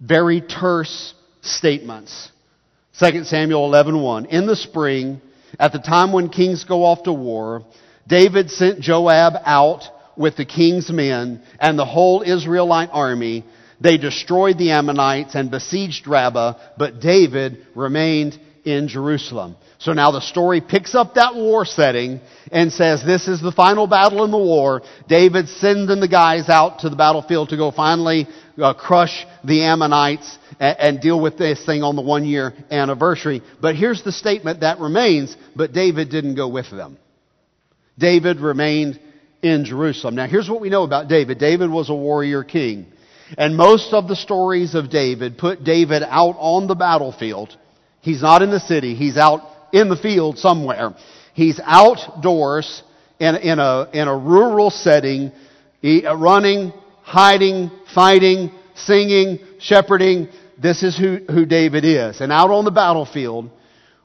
[0.00, 2.30] very terse statements.
[2.98, 4.26] 2 Samuel 11:1.
[4.26, 5.20] In the spring,
[5.60, 7.64] at the time when kings go off to war,
[8.08, 13.44] David sent Joab out with the king's men and the whole Israelite army.
[13.82, 19.56] They destroyed the Ammonites and besieged Rabbah, but David remained in Jerusalem.
[19.78, 22.20] So now the story picks up that war setting
[22.52, 24.82] and says this is the final battle in the war.
[25.08, 30.38] David sending the guys out to the battlefield to go finally uh, crush the Ammonites
[30.60, 33.42] and, and deal with this thing on the one year anniversary.
[33.60, 36.98] But here's the statement that remains, but David didn't go with them.
[37.98, 39.00] David remained
[39.42, 40.14] in Jerusalem.
[40.14, 41.40] Now here's what we know about David.
[41.40, 42.91] David was a warrior king.
[43.38, 47.56] And most of the stories of David put David out on the battlefield.
[48.00, 48.94] He's not in the city.
[48.94, 49.42] He's out
[49.72, 50.94] in the field somewhere.
[51.34, 52.82] He's outdoors
[53.18, 55.32] in, in, a, in a rural setting,
[55.82, 60.28] running, hiding, fighting, singing, shepherding.
[60.60, 62.20] This is who, who David is.
[62.20, 63.50] And out on the battlefield,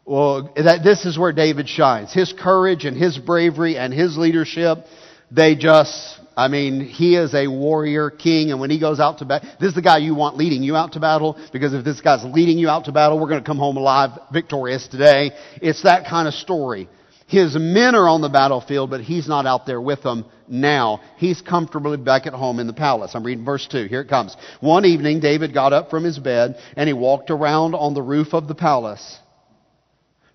[0.05, 2.13] well, that, this is where David shines.
[2.13, 4.85] His courage and his bravery and his leadership,
[5.29, 9.25] they just, I mean, he is a warrior king, and when he goes out to
[9.25, 11.99] battle, this is the guy you want leading you out to battle, because if this
[11.99, 15.31] guy's leading you out to battle, we're going to come home alive, victorious today.
[15.63, 16.89] It's that kind of story.
[17.25, 21.01] His men are on the battlefield, but he's not out there with them now.
[21.17, 23.15] He's comfortably back at home in the palace.
[23.15, 23.85] I'm reading verse 2.
[23.85, 24.37] Here it comes.
[24.61, 28.33] One evening, David got up from his bed and he walked around on the roof
[28.33, 29.19] of the palace.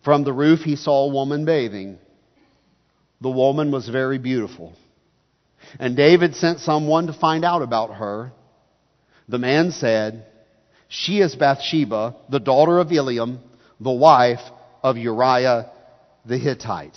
[0.05, 1.99] From the roof, he saw a woman bathing.
[3.23, 4.75] The woman was very beautiful.
[5.79, 8.33] And David sent someone to find out about her.
[9.29, 10.27] The man said,
[10.89, 13.39] She is Bathsheba, the daughter of Eliam,
[13.81, 14.41] the wife
[14.83, 15.71] of Uriah
[16.25, 16.97] the Hittite.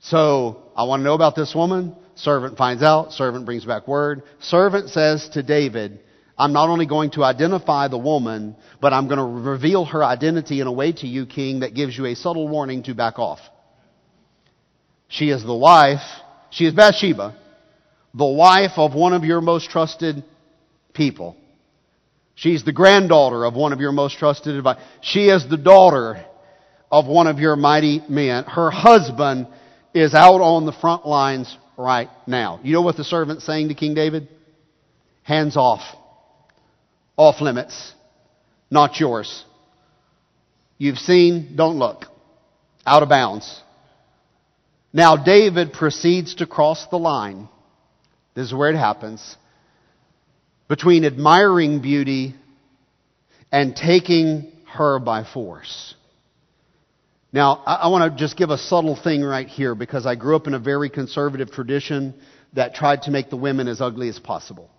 [0.00, 1.94] So, I want to know about this woman.
[2.14, 3.12] Servant finds out.
[3.12, 4.22] Servant brings back word.
[4.40, 6.00] Servant says to David,
[6.36, 10.60] I'm not only going to identify the woman, but I'm going to reveal her identity
[10.60, 13.40] in a way to you, king, that gives you a subtle warning to back off.
[15.08, 16.02] She is the wife,
[16.50, 17.36] she is Bathsheba,
[18.18, 20.24] the wife of one of your most trusted
[20.92, 21.36] people.
[22.34, 24.82] She's the granddaughter of one of your most trusted advisors.
[25.02, 26.24] She is the daughter
[26.90, 28.44] of one of your mighty men.
[28.44, 29.46] Her husband
[29.94, 32.58] is out on the front lines right now.
[32.64, 34.28] You know what the servant's saying to King David?
[35.22, 35.82] Hands off.
[37.16, 37.92] Off limits.
[38.68, 39.44] Not yours.
[40.76, 42.06] You've seen, don't look.
[42.84, 43.62] Out of bounds.
[44.92, 47.48] Now David proceeds to cross the line.
[48.38, 49.36] This is where it happens.
[50.68, 52.36] Between admiring beauty
[53.50, 55.96] and taking her by force.
[57.32, 60.36] Now, I, I want to just give a subtle thing right here because I grew
[60.36, 62.14] up in a very conservative tradition
[62.52, 64.70] that tried to make the women as ugly as possible.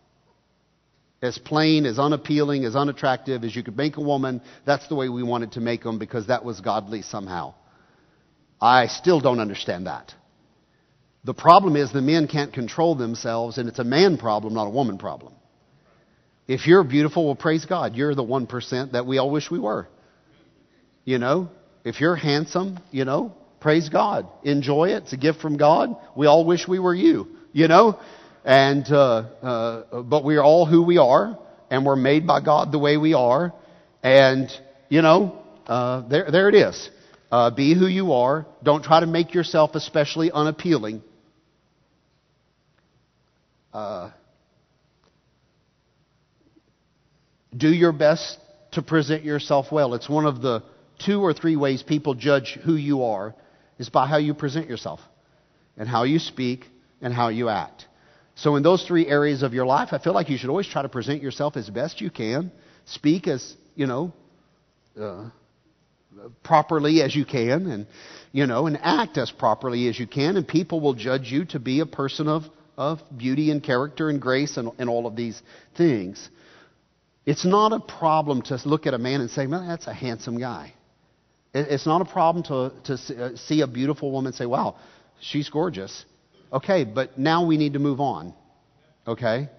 [1.22, 5.10] As plain, as unappealing, as unattractive as you could make a woman, that's the way
[5.10, 7.56] we wanted to make them because that was godly somehow.
[8.62, 10.14] I still don't understand that.
[11.24, 14.70] The problem is the men can't control themselves, and it's a man problem, not a
[14.70, 15.34] woman problem.
[16.48, 17.96] If you're beautiful, well, praise God.
[17.96, 19.88] You're the 1% that we all wish we were.
[21.06, 21.50] You know,
[21.84, 24.28] if you're handsome, you know, praise God.
[24.44, 25.04] Enjoy it.
[25.04, 25.96] It's a gift from God.
[26.16, 28.00] We all wish we were you, you know.
[28.46, 28.98] And, uh,
[29.42, 31.38] uh, but we are all who we are,
[31.70, 33.54] and we're made by God the way we are.
[34.02, 34.50] And,
[34.88, 36.90] you know, uh, there, there it is.
[37.32, 38.48] Uh, be who you are.
[38.64, 41.04] Don't try to make yourself especially unappealing.
[43.74, 44.12] Uh,
[47.56, 48.38] do your best
[48.72, 49.94] to present yourself well.
[49.94, 50.64] It's one of the
[51.00, 53.36] two or three ways people judge who you are
[53.78, 55.00] is by how you present yourself
[55.78, 56.66] and how you speak
[57.02, 57.86] and how you act.
[58.36, 60.82] So in those three areas of your life, I feel like you should always try
[60.82, 62.52] to present yourself as best you can,
[62.86, 64.14] speak as, you know,
[65.00, 65.30] uh,
[66.44, 67.88] properly as you can and,
[68.32, 71.60] you know, and act as properly as you can and people will judge you to
[71.60, 72.44] be a person of,
[72.80, 75.40] of beauty and character and grace and, and all of these
[75.76, 76.30] things.
[77.26, 80.40] It's not a problem to look at a man and say, man, that's a handsome
[80.40, 80.74] guy.
[81.54, 84.78] It's not a problem to, to uh, see a beautiful woman and say, wow,
[85.20, 86.06] she's gorgeous.
[86.54, 88.34] Okay, but now we need to move on.
[89.06, 89.50] Okay?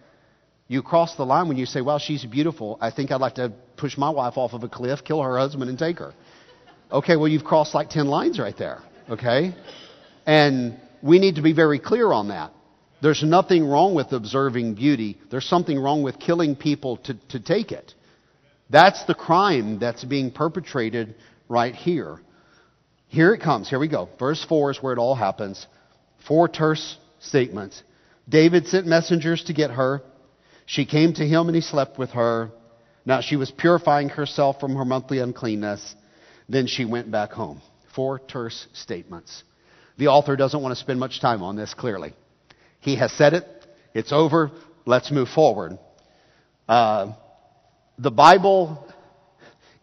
[0.66, 2.79] You cross the line when you say, well, she's beautiful.
[2.81, 5.68] I think I'd like to push my wife off of a cliff, kill her husband,
[5.68, 6.14] and take her.
[6.91, 8.81] Okay, well, you've crossed like 10 lines right there.
[9.11, 9.55] Okay?
[10.25, 12.53] And we need to be very clear on that.
[13.03, 15.18] There's nothing wrong with observing beauty.
[15.30, 17.94] There's something wrong with killing people to, to take it.
[18.68, 21.14] That's the crime that's being perpetrated
[21.48, 22.20] right here.
[23.09, 23.68] Here it comes.
[23.68, 24.09] Here we go.
[24.18, 25.66] Verse 4 is where it all happens.
[26.26, 27.82] Four terse statements.
[28.28, 30.03] David sent messengers to get her.
[30.66, 32.51] She came to him and he slept with her.
[33.05, 35.96] Now she was purifying herself from her monthly uncleanness.
[36.48, 37.62] Then she went back home.
[37.94, 39.42] Four terse statements.
[39.98, 42.14] The author doesn't want to spend much time on this, clearly.
[42.81, 43.47] He has said it.
[43.95, 44.51] It's over.
[44.87, 45.78] Let's move forward.
[46.68, 47.12] Uh,
[47.99, 48.87] the Bible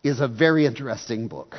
[0.04, 1.56] is a very interesting book.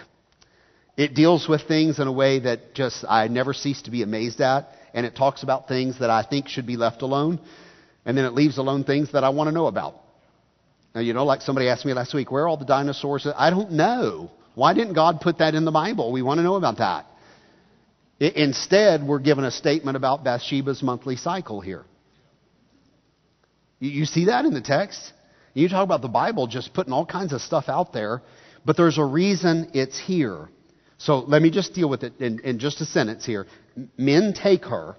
[0.97, 4.41] It deals with things in a way that just I never cease to be amazed
[4.41, 7.39] at, and it talks about things that I think should be left alone,
[8.05, 9.95] and then it leaves alone things that I want to know about.
[10.95, 13.27] Now, you know, like somebody asked me last week, where are all the dinosaurs?
[13.37, 14.33] I don't know.
[14.57, 16.11] Why didn't God put that in the Bible?
[16.11, 17.07] We want to know about that.
[18.21, 21.85] Instead, we're given a statement about Bathsheba's monthly cycle here.
[23.79, 25.13] You see that in the text?
[25.55, 28.23] You talk about the Bible just putting all kinds of stuff out there,
[28.65, 30.49] but there's a reason it's here.
[30.99, 33.47] So let me just deal with it in, in just a sentence here.
[33.97, 34.97] Men take her.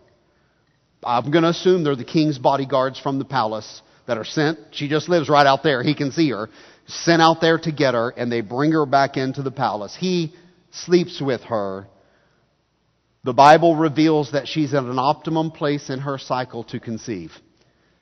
[1.04, 4.60] I'm going to assume they're the king's bodyguards from the palace that are sent.
[4.72, 5.84] She just lives right out there.
[5.84, 6.50] He can see her.
[6.88, 9.96] Sent out there to get her, and they bring her back into the palace.
[9.98, 10.34] He
[10.72, 11.88] sleeps with her
[13.24, 17.32] the Bible reveals that she's at an optimum place in her cycle to conceive.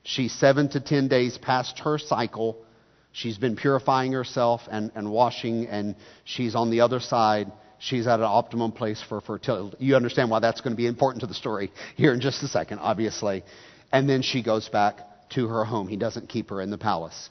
[0.04, 2.64] She's seven to ten days past her cycle.
[3.12, 7.50] She's been purifying herself and, and washing, and she's on the other side.
[7.80, 9.76] She's at an optimum place for fertility.
[9.80, 12.48] You understand why that's going to be important to the story here in just a
[12.48, 13.44] second, obviously.
[13.92, 15.00] And then she goes back
[15.30, 15.88] to her home.
[15.88, 17.30] He doesn't keep her in the palace.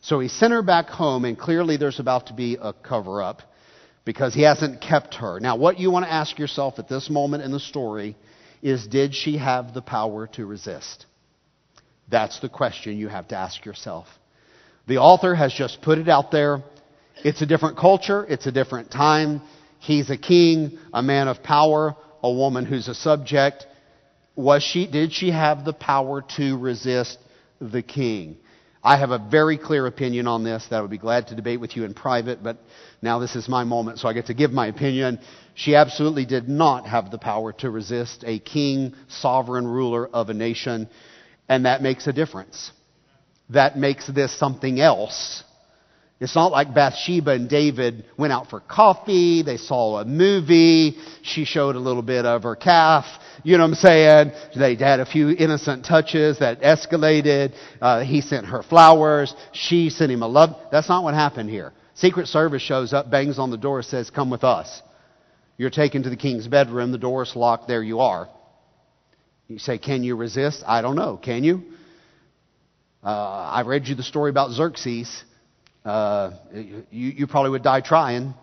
[0.00, 3.42] So he sent her back home, and clearly there's about to be a cover up
[4.08, 5.38] because he hasn't kept her.
[5.38, 8.16] Now, what you want to ask yourself at this moment in the story
[8.62, 11.04] is did she have the power to resist?
[12.10, 14.06] That's the question you have to ask yourself.
[14.86, 16.62] The author has just put it out there.
[17.22, 19.42] It's a different culture, it's a different time.
[19.78, 23.66] He's a king, a man of power, a woman who's a subject.
[24.34, 27.18] Was she, did she have the power to resist
[27.60, 28.38] the king?
[28.82, 31.60] I have a very clear opinion on this that I would be glad to debate
[31.60, 32.58] with you in private, but
[33.02, 35.18] now this is my moment, so I get to give my opinion.
[35.54, 40.34] She absolutely did not have the power to resist a king, sovereign ruler of a
[40.34, 40.88] nation,
[41.48, 42.70] and that makes a difference.
[43.50, 45.42] That makes this something else.
[46.20, 51.44] It's not like Bathsheba and David went out for coffee, they saw a movie, she
[51.44, 53.04] showed a little bit of her calf,
[53.44, 54.32] you know what I'm saying?
[54.56, 60.10] They had a few innocent touches that escalated, uh, he sent her flowers, she sent
[60.10, 60.56] him a love.
[60.72, 61.72] That's not what happened here.
[61.94, 64.82] Secret Service shows up, bangs on the door, says, Come with us.
[65.56, 68.28] You're taken to the king's bedroom, the door's locked, there you are.
[69.46, 70.64] You say, Can you resist?
[70.66, 71.16] I don't know.
[71.16, 71.62] Can you?
[73.04, 75.24] Uh, I read you the story about Xerxes.
[75.88, 78.34] Uh, you, you probably would die trying.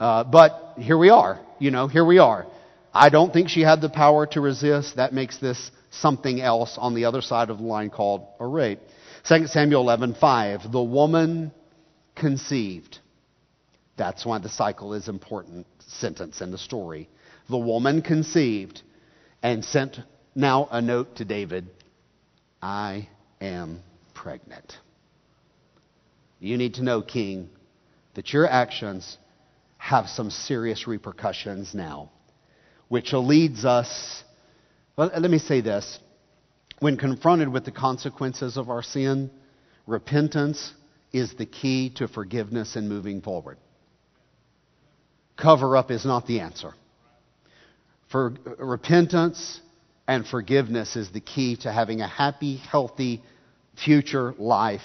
[0.00, 1.38] Uh, but here we are.
[1.58, 2.46] You know, here we are.
[2.94, 4.96] I don't think she had the power to resist.
[4.96, 8.80] That makes this something else on the other side of the line called a rape.
[9.28, 10.72] 2 Samuel 11:5.
[10.72, 11.52] The woman
[12.14, 13.00] conceived.
[13.98, 17.10] That's why the cycle is important sentence in the story.
[17.50, 18.80] The woman conceived
[19.42, 20.00] and sent
[20.34, 21.68] now a note to David.
[22.62, 23.08] I
[23.42, 23.82] am
[24.14, 24.78] pregnant.
[26.40, 27.50] You need to know, King,
[28.14, 29.18] that your actions
[29.76, 32.10] have some serious repercussions now,
[32.88, 34.22] which leads us.
[34.96, 35.98] Well, let me say this.
[36.80, 39.30] When confronted with the consequences of our sin,
[39.86, 40.72] repentance
[41.12, 43.58] is the key to forgiveness and moving forward.
[45.36, 46.74] Cover up is not the answer.
[48.10, 49.60] For repentance
[50.06, 53.22] and forgiveness is the key to having a happy, healthy
[53.76, 54.82] future life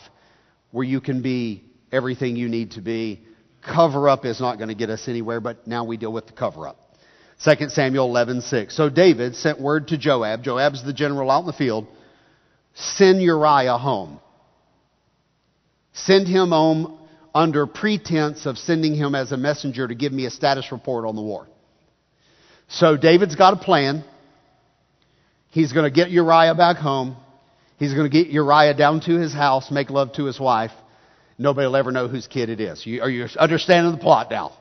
[0.74, 3.21] where you can be everything you need to be.
[3.61, 6.34] Cover up is not going to get us anywhere, but now we deal with the
[6.34, 6.78] cover up.
[7.45, 8.71] 2 Samuel 11:6.
[8.71, 10.43] So David sent word to Joab.
[10.43, 11.88] Joab's the general out in the field.
[12.74, 14.19] Send Uriah home.
[15.93, 16.97] Send him home
[17.36, 21.15] under pretense of sending him as a messenger to give me a status report on
[21.15, 21.47] the war.
[22.67, 24.03] So David's got a plan.
[25.49, 27.15] He's going to get Uriah back home.
[27.78, 30.71] He's going to get Uriah down to his house, make love to his wife.
[31.38, 32.86] Nobody will ever know whose kid it is.
[32.86, 34.53] You, are you understanding the plot now?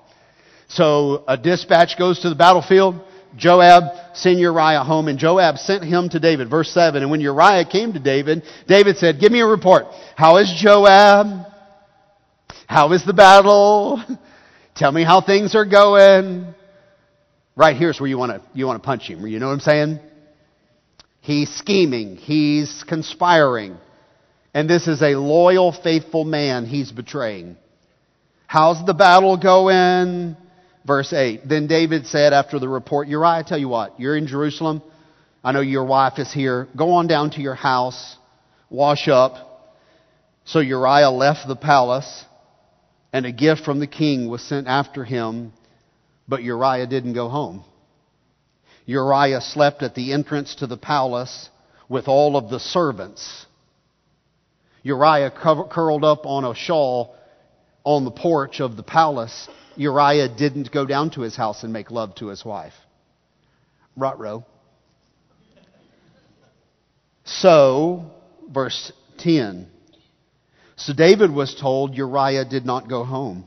[0.68, 3.00] So a dispatch goes to the battlefield.
[3.36, 6.50] Joab sent Uriah home, and Joab sent him to David.
[6.50, 7.02] Verse 7.
[7.02, 9.86] And when Uriah came to David, David said, Give me a report.
[10.16, 11.46] How is Joab?
[12.66, 14.02] How is the battle?
[14.74, 16.46] Tell me how things are going.
[17.54, 19.26] Right here's where you want to you want to punch him.
[19.26, 20.00] You know what I'm saying?
[21.22, 22.16] He's scheming.
[22.16, 23.76] He's conspiring.
[24.54, 27.56] And this is a loyal, faithful man he's betraying.
[28.48, 30.36] How's the battle going?
[30.84, 31.48] Verse 8.
[31.48, 34.82] Then David said after the report, Uriah, tell you what, you're in Jerusalem.
[35.44, 36.66] I know your wife is here.
[36.76, 38.16] Go on down to your house,
[38.68, 39.48] wash up.
[40.44, 42.24] So Uriah left the palace,
[43.12, 45.52] and a gift from the king was sent after him,
[46.26, 47.64] but Uriah didn't go home.
[48.86, 51.48] Uriah slept at the entrance to the palace
[51.88, 53.46] with all of the servants.
[54.82, 57.14] Uriah curled up on a shawl
[57.84, 61.90] on the porch of the palace Uriah didn't go down to his house and make
[61.90, 62.74] love to his wife.
[63.96, 64.44] Rutro.
[67.24, 68.10] So,
[68.50, 69.68] verse 10.
[70.76, 73.44] So David was told Uriah did not go home.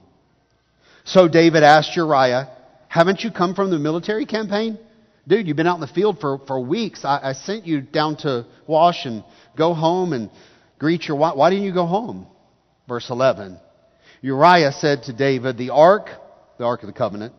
[1.03, 2.49] So David asked Uriah,
[2.87, 4.79] Haven't you come from the military campaign?
[5.27, 7.03] Dude, you've been out in the field for, for weeks.
[7.03, 9.23] I, I sent you down to wash and
[9.57, 10.29] go home and
[10.77, 11.35] greet your wife.
[11.35, 12.27] Why didn't you go home?
[12.87, 13.59] Verse 11.
[14.21, 16.09] Uriah said to David, The ark,
[16.59, 17.33] the ark of the covenant,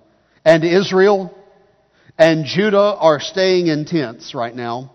[0.44, 1.32] and Israel
[2.18, 4.92] and Judah are staying in tents right now.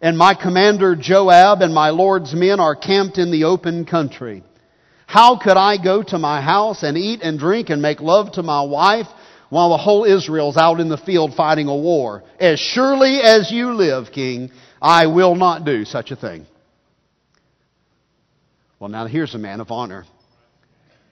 [0.00, 4.42] And my commander Joab and my Lord's men are camped in the open country.
[5.06, 8.42] How could I go to my house and eat and drink and make love to
[8.42, 9.06] my wife
[9.50, 12.22] while the whole Israel's out in the field fighting a war?
[12.38, 16.46] As surely as you live, king, I will not do such a thing.
[18.78, 20.04] Well, now here's a man of honor.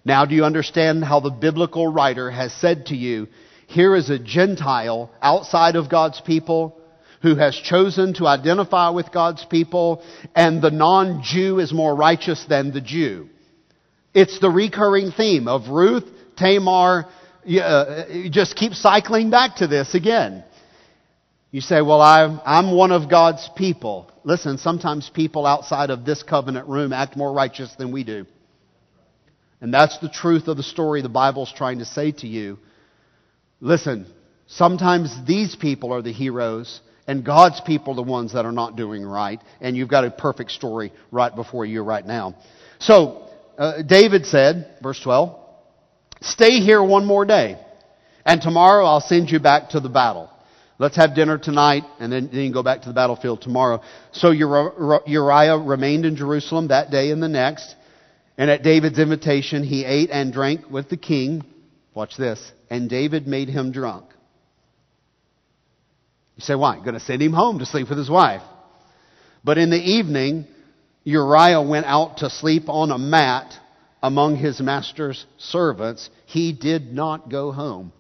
[0.05, 3.29] Now, do you understand how the biblical writer has said to you,
[3.69, 6.79] here is a Gentile outside of God's people
[7.23, 10.03] who has chosen to identify with God's people,
[10.35, 13.29] and the non Jew is more righteous than the Jew.
[14.13, 16.05] It's the recurring theme of Ruth,
[16.37, 17.07] Tamar,
[17.45, 20.45] you just keep cycling back to this again.
[21.51, 24.11] You say, well, I'm, I'm one of God's people.
[24.25, 28.25] Listen, sometimes people outside of this covenant room act more righteous than we do.
[29.61, 32.59] And that's the truth of the story the Bible's trying to say to you.
[33.61, 34.07] Listen,
[34.47, 38.77] sometimes these people are the heroes and God's people are the ones that are not
[38.77, 39.41] doing right.
[39.61, 42.37] And you've got a perfect story right before you right now.
[42.79, 43.29] So,
[43.59, 45.39] uh, David said, verse 12,
[46.23, 47.59] stay here one more day
[48.25, 50.31] and tomorrow I'll send you back to the battle.
[50.79, 53.83] Let's have dinner tonight and then, then go back to the battlefield tomorrow.
[54.13, 57.75] So Uriah remained in Jerusalem that day and the next.
[58.39, 61.45] And at David's invitation, he ate and drank with the king.
[61.95, 62.51] Watch this.
[62.71, 64.07] And David made him drunk.
[66.37, 66.77] You say, why?
[66.79, 68.43] Going to send him home to sleep with his wife.
[69.45, 70.47] But in the evening,
[71.05, 73.53] Uriah went out to sleep on a mat
[74.03, 76.11] among his master's servants.
[76.27, 77.93] He did not go home.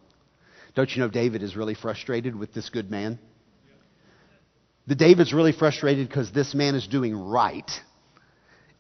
[0.74, 3.18] Don't you know David is really frustrated with this good man?
[4.86, 7.70] The David's really frustrated because this man is doing right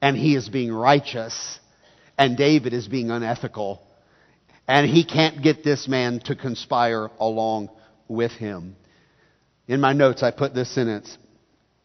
[0.00, 1.60] and he is being righteous.
[2.18, 3.80] and David is being unethical.
[4.68, 7.70] And he can't get this man to conspire along
[8.06, 8.76] with him.
[9.66, 11.16] In my notes, I put this sentence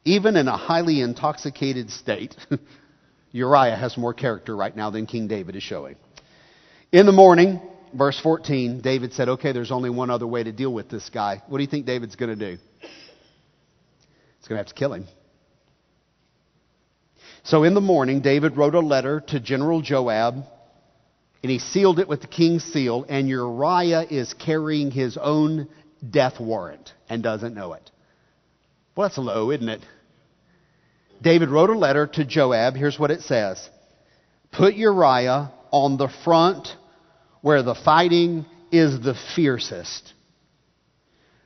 [0.04, 2.36] Even in a highly intoxicated state,
[3.32, 5.96] Uriah has more character right now than King David is showing.
[6.92, 7.60] In the morning,
[7.94, 11.42] verse 14, David said, Okay, there's only one other way to deal with this guy.
[11.48, 12.62] What do you think David's going to do?
[12.82, 15.06] He's going to have to kill him.
[17.44, 20.36] So in the morning, David wrote a letter to General Joab,
[21.44, 25.68] and he sealed it with the king's seal, and Uriah is carrying his own
[26.10, 27.90] death warrant and doesn't know it.
[28.96, 29.82] Well, that's low, isn't it?
[31.22, 32.76] David wrote a letter to Joab.
[32.76, 33.70] Here's what it says
[34.51, 36.76] Put Uriah on the front
[37.41, 40.13] where the fighting is the fiercest.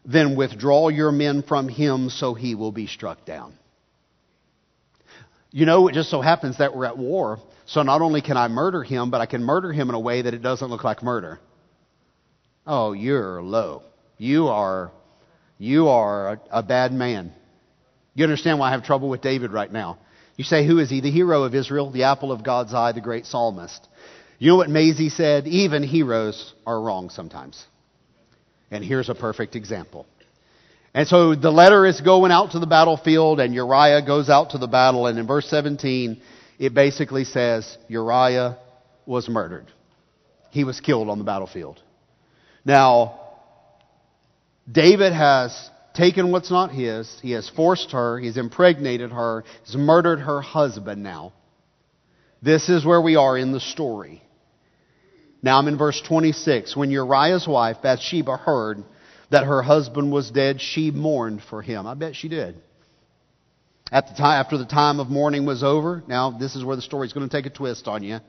[0.03, 3.53] Then withdraw your men from him so he will be struck down.
[5.51, 7.39] You know, it just so happens that we're at war.
[7.65, 10.21] So not only can I murder him, but I can murder him in a way
[10.23, 11.39] that it doesn't look like murder.
[12.65, 13.83] Oh, you're low.
[14.17, 14.91] You are,
[15.57, 17.33] you are a, a bad man.
[18.13, 19.97] You understand why I have trouble with David right now.
[20.35, 21.01] You say, who is he?
[21.01, 23.87] The hero of Israel, the apple of God's eye, the great psalmist.
[24.39, 25.47] You know what Maisie said?
[25.47, 27.63] Even heroes are wrong sometimes.
[28.71, 30.07] And here's a perfect example.
[30.93, 34.57] And so the letter is going out to the battlefield, and Uriah goes out to
[34.57, 35.07] the battle.
[35.07, 36.21] And in verse 17,
[36.59, 38.57] it basically says Uriah
[39.05, 39.67] was murdered.
[40.49, 41.81] He was killed on the battlefield.
[42.65, 43.19] Now,
[44.69, 47.19] David has taken what's not his.
[47.21, 48.19] He has forced her.
[48.19, 49.43] He's impregnated her.
[49.65, 51.33] He's murdered her husband now.
[52.41, 54.21] This is where we are in the story.
[55.43, 56.75] Now I'm in verse 26.
[56.75, 58.83] When Uriah's wife, Bathsheba, heard
[59.29, 61.87] that her husband was dead, she mourned for him.
[61.87, 62.61] I bet she did.
[63.91, 66.81] At the time, after the time of mourning was over, now this is where the
[66.81, 68.19] story is going to take a twist on you.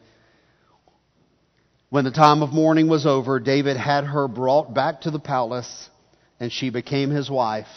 [1.89, 5.91] When the time of mourning was over, David had her brought back to the palace,
[6.43, 7.68] and she became his wife,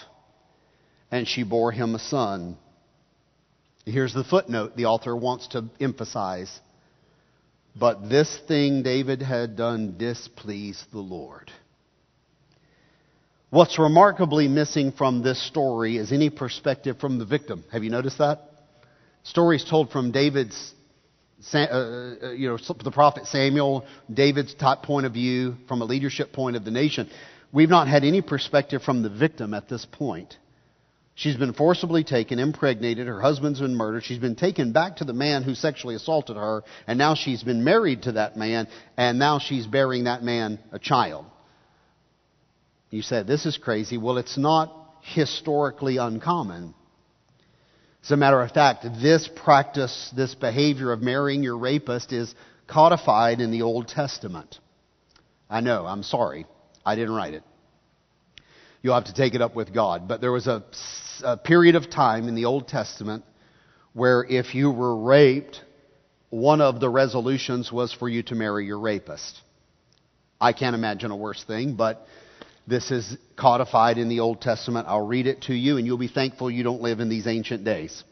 [1.12, 2.58] and she bore him a son.
[3.86, 6.60] Here's the footnote the author wants to emphasize.
[7.80, 11.52] But this thing David had done displeased the Lord.
[13.52, 17.66] What's remarkably missing from this story is any perspective from the victim.
[17.72, 18.50] Have you noticed that?
[19.22, 20.74] Stories told from David's,
[21.54, 26.34] uh, uh, you know, the prophet Samuel, David's top point of view from a leadership
[26.34, 27.12] point of the nation.
[27.52, 30.38] We've not had any perspective from the victim at this point.
[31.18, 35.14] She's been forcibly taken, impregnated, her husband's been murdered, she's been taken back to the
[35.14, 38.68] man who sexually assaulted her, and now she's been married to that man,
[38.98, 41.26] and now she's bearing that man a child.
[42.90, 43.98] You said, this is crazy.
[43.98, 46.74] Well, it's not historically uncommon.
[48.04, 52.36] As a matter of fact, this practice, this behavior of marrying your rapist is
[52.68, 54.60] codified in the Old Testament.
[55.50, 56.46] I know, I'm sorry.
[56.86, 57.44] I didn't write it.
[58.82, 60.08] You'll have to take it up with God.
[60.08, 60.64] But there was a,
[61.24, 63.24] a period of time in the Old Testament
[63.94, 65.62] where if you were raped,
[66.30, 69.42] one of the resolutions was for you to marry your rapist.
[70.40, 72.06] I can't imagine a worse thing, but
[72.68, 74.88] this is codified in the Old Testament.
[74.88, 77.64] I'll read it to you, and you'll be thankful you don't live in these ancient
[77.64, 78.04] days.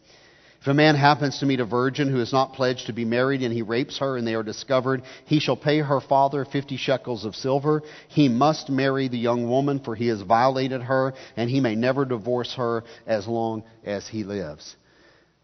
[0.64, 3.44] If a man happens to meet a virgin who is not pledged to be married
[3.44, 7.26] and he rapes her and they are discovered, he shall pay her father fifty shekels
[7.26, 7.84] of silver.
[8.08, 12.06] He must marry the young woman for he has violated her and he may never
[12.06, 14.78] divorce her as long as he lives.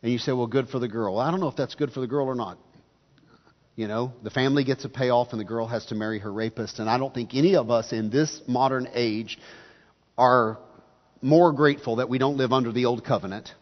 [0.02, 1.20] And you say, well, good for the girl.
[1.20, 2.58] I don't know if that's good for the girl or not.
[3.76, 6.80] You know, the family gets a payoff and the girl has to marry her rapist.
[6.80, 9.38] And I don't think any of us in this modern age
[10.18, 10.60] are
[11.22, 13.54] more grateful that we don't live under the old covenant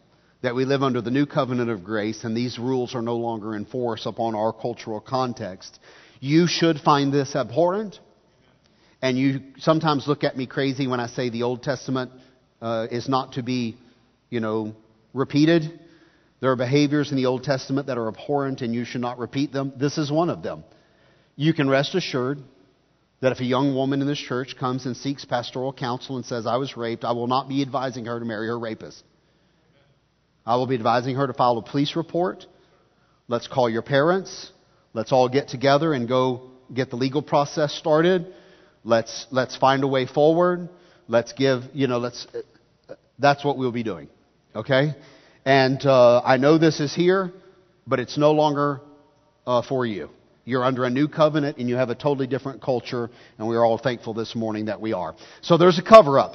[0.42, 3.56] that we live under the new covenant of grace and these rules are no longer
[3.56, 5.78] in force upon our cultural context.
[6.20, 7.98] You should find this abhorrent.
[9.00, 12.10] And you sometimes look at me crazy when I say the Old Testament
[12.60, 13.76] uh, is not to be,
[14.28, 14.74] you know,
[15.14, 15.80] repeated.
[16.40, 19.52] There are behaviors in the Old Testament that are abhorrent and you should not repeat
[19.52, 19.72] them.
[19.76, 20.64] This is one of them.
[21.36, 22.38] You can rest assured
[23.20, 26.46] that if a young woman in this church comes and seeks pastoral counsel and says,
[26.46, 29.04] I was raped, I will not be advising her to marry her rapist.
[30.48, 32.46] I will be advising her to file a police report.
[33.28, 34.50] Let's call your parents.
[34.94, 38.32] Let's all get together and go get the legal process started.
[38.82, 40.70] Let's, let's find a way forward.
[41.06, 42.26] Let's give, you know, let's,
[43.18, 44.08] that's what we'll be doing.
[44.56, 44.94] Okay?
[45.44, 47.30] And uh, I know this is here,
[47.86, 48.80] but it's no longer
[49.46, 50.08] uh, for you.
[50.46, 53.66] You're under a new covenant and you have a totally different culture, and we are
[53.66, 55.14] all thankful this morning that we are.
[55.42, 56.32] So there's a cover up.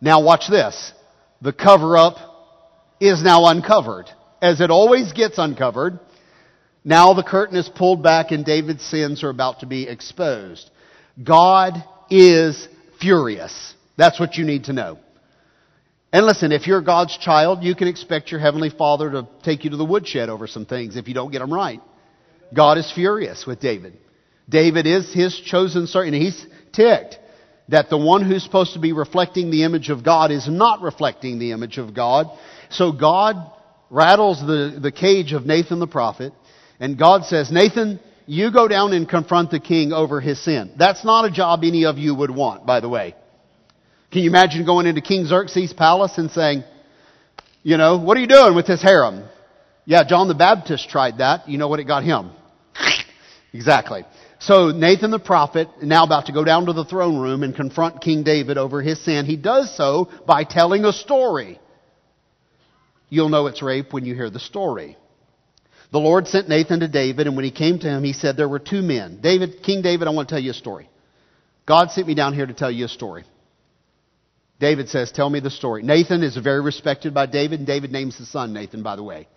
[0.00, 0.94] Now watch this.
[1.42, 2.32] The cover up
[3.00, 5.98] is now uncovered, as it always gets uncovered.
[6.84, 10.70] Now the curtain is pulled back and David's sins are about to be exposed.
[11.22, 11.74] God
[12.10, 12.68] is
[13.00, 13.74] furious.
[13.96, 14.98] That's what you need to know.
[16.12, 19.70] And listen, if you're God's child, you can expect your Heavenly Father to take you
[19.70, 21.80] to the woodshed over some things if you don't get them right.
[22.54, 23.98] God is furious with David.
[24.48, 27.18] David is his chosen servant, he's ticked
[27.68, 31.38] that the one who's supposed to be reflecting the image of God is not reflecting
[31.38, 32.26] the image of God.
[32.70, 33.36] So God
[33.90, 36.32] rattles the, the cage of Nathan the prophet,
[36.78, 40.74] and God says, Nathan, you go down and confront the king over his sin.
[40.76, 43.14] That's not a job any of you would want, by the way.
[44.10, 46.64] Can you imagine going into King Xerxes' palace and saying,
[47.62, 49.24] you know, what are you doing with this harem?
[49.84, 51.48] Yeah, John the Baptist tried that.
[51.48, 52.30] You know what it got him?
[53.52, 54.04] exactly.
[54.38, 58.02] So Nathan the prophet, now about to go down to the throne room and confront
[58.02, 61.58] King David over his sin, he does so by telling a story.
[63.08, 64.96] You'll know it's rape when you hear the story.
[65.92, 68.48] The Lord sent Nathan to David, and when he came to him, he said, There
[68.48, 69.20] were two men.
[69.22, 70.90] David, King David, I want to tell you a story.
[71.64, 73.24] God sent me down here to tell you a story.
[74.58, 75.82] David says, Tell me the story.
[75.82, 79.28] Nathan is very respected by David, and David names his son Nathan, by the way.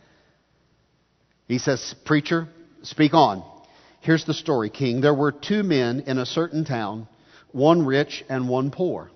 [1.48, 2.48] He says, Preacher,
[2.82, 3.44] speak on.
[4.02, 5.02] Here's the story, King.
[5.02, 7.08] There were two men in a certain town,
[7.52, 9.12] one rich and one poor.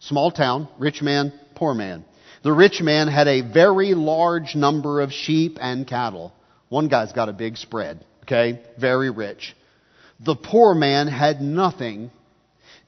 [0.00, 2.04] Small town, rich man, poor man.
[2.42, 6.32] The rich man had a very large number of sheep and cattle.
[6.68, 8.60] One guy's got a big spread, okay?
[8.80, 9.54] Very rich.
[10.18, 12.10] The poor man had nothing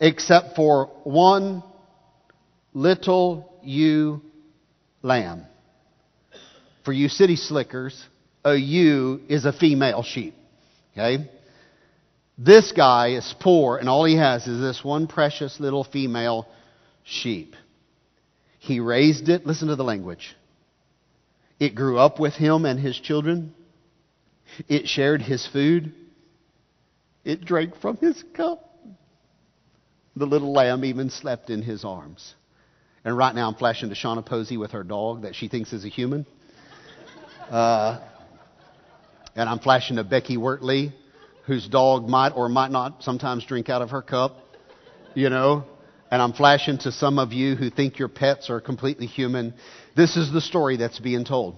[0.00, 1.62] except for one
[2.72, 4.20] little ewe
[5.02, 5.46] lamb.
[6.84, 8.04] For you city slickers,
[8.44, 10.34] a ewe is a female sheep.
[10.97, 11.30] Okay?
[12.38, 16.49] This guy is poor, and all he has is this one precious little female
[17.05, 17.55] sheep.
[18.59, 19.47] He raised it.
[19.47, 20.34] Listen to the language.
[21.61, 23.55] It grew up with him and his children.
[24.68, 25.92] It shared his food.
[27.24, 28.70] It drank from his cup.
[30.16, 32.34] The little lamb even slept in his arms.
[33.05, 35.84] And right now I'm flashing to Shauna Posey with her dog that she thinks is
[35.84, 36.26] a human.
[37.51, 38.01] Uh,
[39.37, 40.93] and I'm flashing to Becky Wertley,
[41.47, 44.39] whose dog might or might not sometimes drink out of her cup,
[45.14, 45.64] you know.
[46.11, 49.55] And I'm flashing to some of you who think your pets are completely human.
[49.97, 51.57] This is the story that's being told.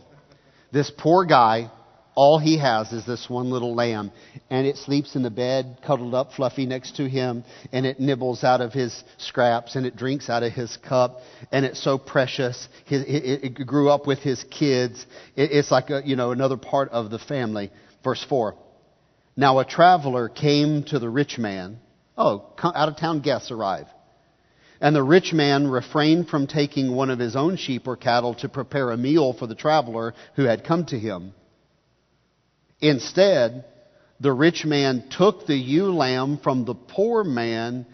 [0.72, 1.70] This poor guy
[2.16, 4.10] all he has is this one little lamb,
[4.48, 8.42] and it sleeps in the bed, cuddled up, fluffy next to him, and it nibbles
[8.42, 11.20] out of his scraps, and it drinks out of his cup,
[11.52, 12.68] and it's so precious.
[12.88, 15.06] It, grew up with his kids.
[15.36, 17.70] it's like a, you know another part of the family.
[18.02, 18.56] Verse four.
[19.36, 21.78] Now a traveler came to the rich man.
[22.16, 23.86] Oh, out of town guests arrive.
[24.80, 28.48] And the rich man refrained from taking one of his own sheep or cattle to
[28.48, 31.34] prepare a meal for the traveler who had come to him.
[32.80, 33.64] Instead,
[34.20, 37.86] the rich man took the ewe lamb from the poor man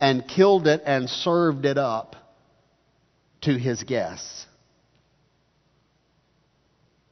[0.00, 2.16] and killed it and served it up
[3.42, 4.46] to his guests.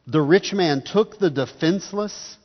[0.07, 2.37] The rich man took the defenseless.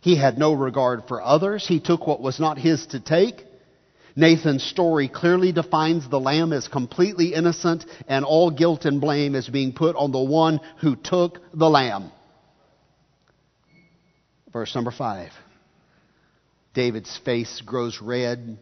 [0.00, 1.66] He had no regard for others.
[1.66, 3.44] He took what was not his to take.
[4.16, 9.48] Nathan's story clearly defines the lamb as completely innocent and all guilt and blame is
[9.48, 12.12] being put on the one who took the lamb.
[14.54, 15.32] Verse number five.
[16.74, 18.56] David's face grows red.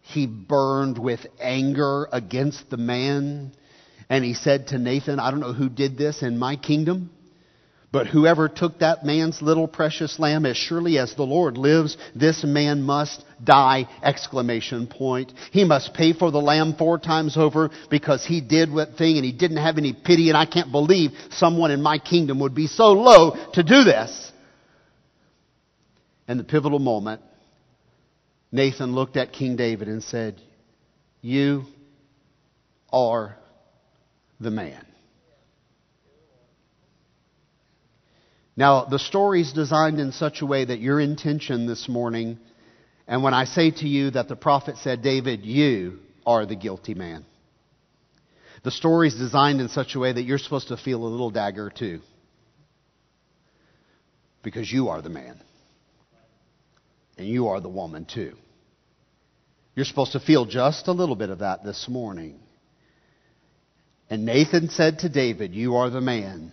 [0.00, 3.52] He burned with anger against the man.
[4.08, 7.10] And he said to Nathan, I don't know who did this in my kingdom,
[7.92, 12.42] but whoever took that man's little precious lamb, as surely as the Lord lives, this
[12.42, 13.86] man must die!
[14.02, 15.34] Exclamation point.
[15.52, 19.26] He must pay for the lamb four times over because he did what thing and
[19.26, 22.66] he didn't have any pity and I can't believe someone in my kingdom would be
[22.66, 24.32] so low to do this.
[26.28, 27.22] And the pivotal moment,
[28.52, 30.40] Nathan looked at King David and said,
[31.22, 31.64] You
[32.92, 33.36] are
[34.38, 34.84] the man.
[38.56, 42.38] Now, the story is designed in such a way that your intention this morning,
[43.06, 46.94] and when I say to you that the prophet said, David, you are the guilty
[46.94, 47.24] man.
[48.64, 51.30] The story is designed in such a way that you're supposed to feel a little
[51.30, 52.00] dagger too.
[54.42, 55.40] Because you are the man.
[57.18, 58.34] And you are the woman too.
[59.74, 62.38] You're supposed to feel just a little bit of that this morning.
[64.08, 66.52] And Nathan said to David, You are the man.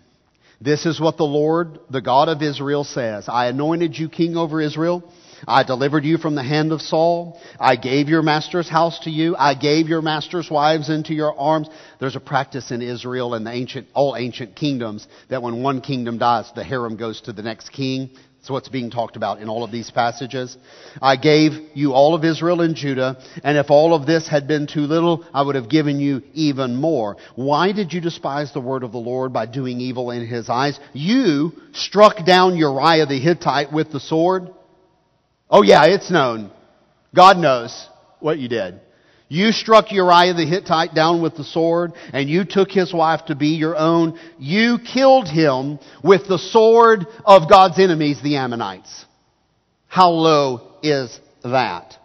[0.60, 4.62] This is what the Lord, the God of Israel, says I anointed you king over
[4.62, 5.04] Israel.
[5.48, 7.40] I delivered you from the hand of Saul.
[7.60, 9.36] I gave your master's house to you.
[9.36, 11.70] I gave your master's wives into your arms.
[12.00, 16.18] There's a practice in Israel and the ancient, all ancient kingdoms that when one kingdom
[16.18, 18.12] dies, the harem goes to the next king.
[18.46, 20.56] That's what's being talked about in all of these passages.
[21.02, 24.68] I gave you all of Israel and Judah, and if all of this had been
[24.68, 27.18] too little, I would have given you even more.
[27.34, 30.80] Why did you despise the word of the Lord by doing evil in his eyes?
[30.94, 34.54] You struck down Uriah the Hittite with the sword.
[35.50, 36.52] Oh yeah, it's known.
[37.16, 37.90] God knows
[38.20, 38.80] what you did.
[39.28, 43.36] You struck Uriah the Hittite down with the sword, and you took his wife to
[43.36, 44.20] be your own.
[44.38, 49.06] You killed him with the sword of God's enemies, the Ammonites.
[49.88, 51.98] How low is that?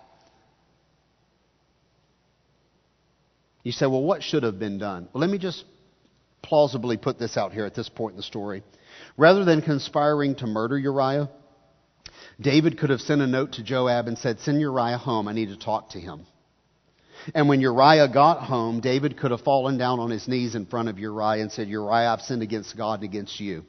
[3.63, 5.09] You say, well, what should have been done?
[5.13, 5.65] Well, let me just
[6.43, 8.63] plausibly put this out here at this point in the story.
[9.19, 11.29] Rather than conspiring to murder Uriah,
[12.41, 15.29] David could have sent a note to Joab and said, Send Uriah home.
[15.29, 16.27] I need to talk to him.
[17.35, 20.89] And when Uriah got home, David could have fallen down on his knees in front
[20.89, 23.65] of Uriah and said, Uriah, I've sinned against God and against you.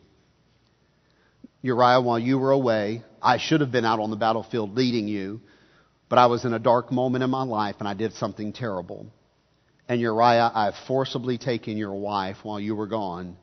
[1.62, 5.42] Uriah, while you were away, I should have been out on the battlefield leading you,
[6.10, 9.06] but I was in a dark moment in my life and I did something terrible.
[9.88, 13.38] And Uriah, I've forcibly taken your wife while you were gone,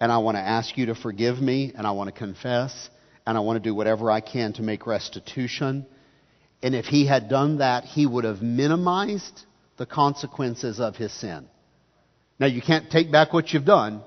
[0.00, 2.88] and I want to ask you to forgive me, and I want to confess,
[3.26, 5.86] and I want to do whatever I can to make restitution.
[6.62, 9.42] And if he had done that, he would have minimized
[9.78, 11.46] the consequences of his sin.
[12.38, 14.02] Now, you can't take back what you've done.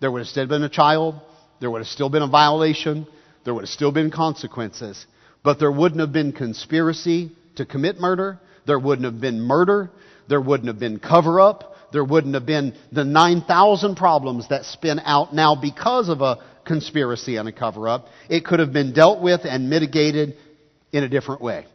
[0.00, 1.20] There would have still been a child.
[1.60, 3.06] There would have still been a violation.
[3.44, 5.06] There would have still been consequences.
[5.42, 8.38] But there wouldn't have been conspiracy to commit murder.
[8.66, 9.90] There wouldn't have been murder.
[10.28, 11.74] There wouldn't have been cover up.
[11.92, 17.36] There wouldn't have been the 9,000 problems that spin out now because of a conspiracy
[17.36, 18.06] and a cover up.
[18.28, 20.36] It could have been dealt with and mitigated
[20.92, 21.66] in a different way.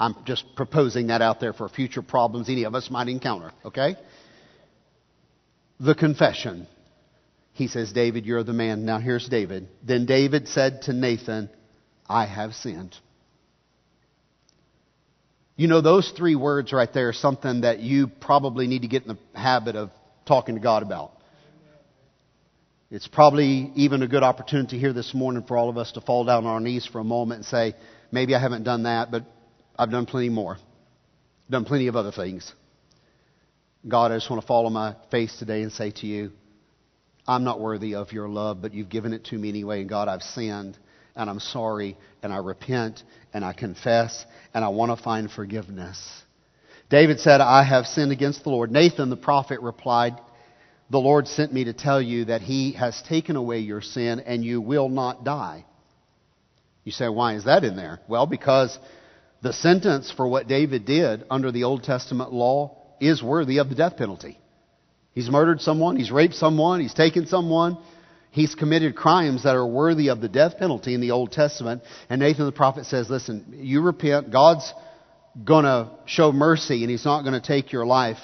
[0.00, 3.96] I'm just proposing that out there for future problems any of us might encounter, okay?
[5.78, 6.66] The confession.
[7.52, 8.86] He says, David, you're the man.
[8.86, 9.68] Now here's David.
[9.86, 11.50] Then David said to Nathan,
[12.08, 12.96] I have sinned.
[15.54, 19.02] You know, those three words right there are something that you probably need to get
[19.02, 19.90] in the habit of
[20.26, 21.12] talking to God about.
[22.90, 26.24] It's probably even a good opportunity here this morning for all of us to fall
[26.24, 27.74] down on our knees for a moment and say,
[28.10, 29.24] maybe I haven't done that, but
[29.80, 30.58] I've done plenty more.
[31.48, 32.52] Done plenty of other things.
[33.88, 36.32] God, I just want to fall on my face today and say to you,
[37.26, 39.80] I'm not worthy of your love, but you've given it to me anyway.
[39.80, 40.76] And God, I've sinned
[41.16, 43.02] and I'm sorry and I repent
[43.32, 45.98] and I confess and I want to find forgiveness.
[46.90, 48.70] David said, I have sinned against the Lord.
[48.70, 50.20] Nathan the prophet replied,
[50.90, 54.44] the Lord sent me to tell you that He has taken away your sin and
[54.44, 55.64] you will not die.
[56.84, 58.00] You say, why is that in there?
[58.08, 58.78] Well, because
[59.42, 63.74] the sentence for what David did under the Old Testament law is worthy of the
[63.74, 64.38] death penalty.
[65.12, 67.78] He's murdered someone, he's raped someone, he's taken someone,
[68.30, 71.82] he's committed crimes that are worthy of the death penalty in the Old Testament.
[72.08, 74.72] And Nathan the prophet says, listen, you repent, God's
[75.42, 78.18] going to show mercy and he's not going to take your life.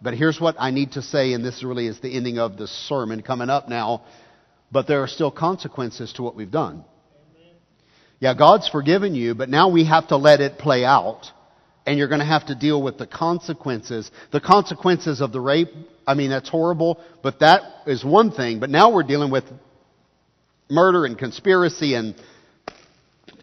[0.00, 2.66] But here's what I need to say, and this really is the ending of the
[2.66, 4.02] sermon coming up now.
[4.72, 6.84] But there are still consequences to what we've done.
[8.22, 11.26] Yeah, God's forgiven you, but now we have to let it play out.
[11.84, 14.08] And you're going to have to deal with the consequences.
[14.30, 15.70] The consequences of the rape,
[16.06, 18.60] I mean, that's horrible, but that is one thing.
[18.60, 19.42] But now we're dealing with
[20.70, 22.14] murder and conspiracy and,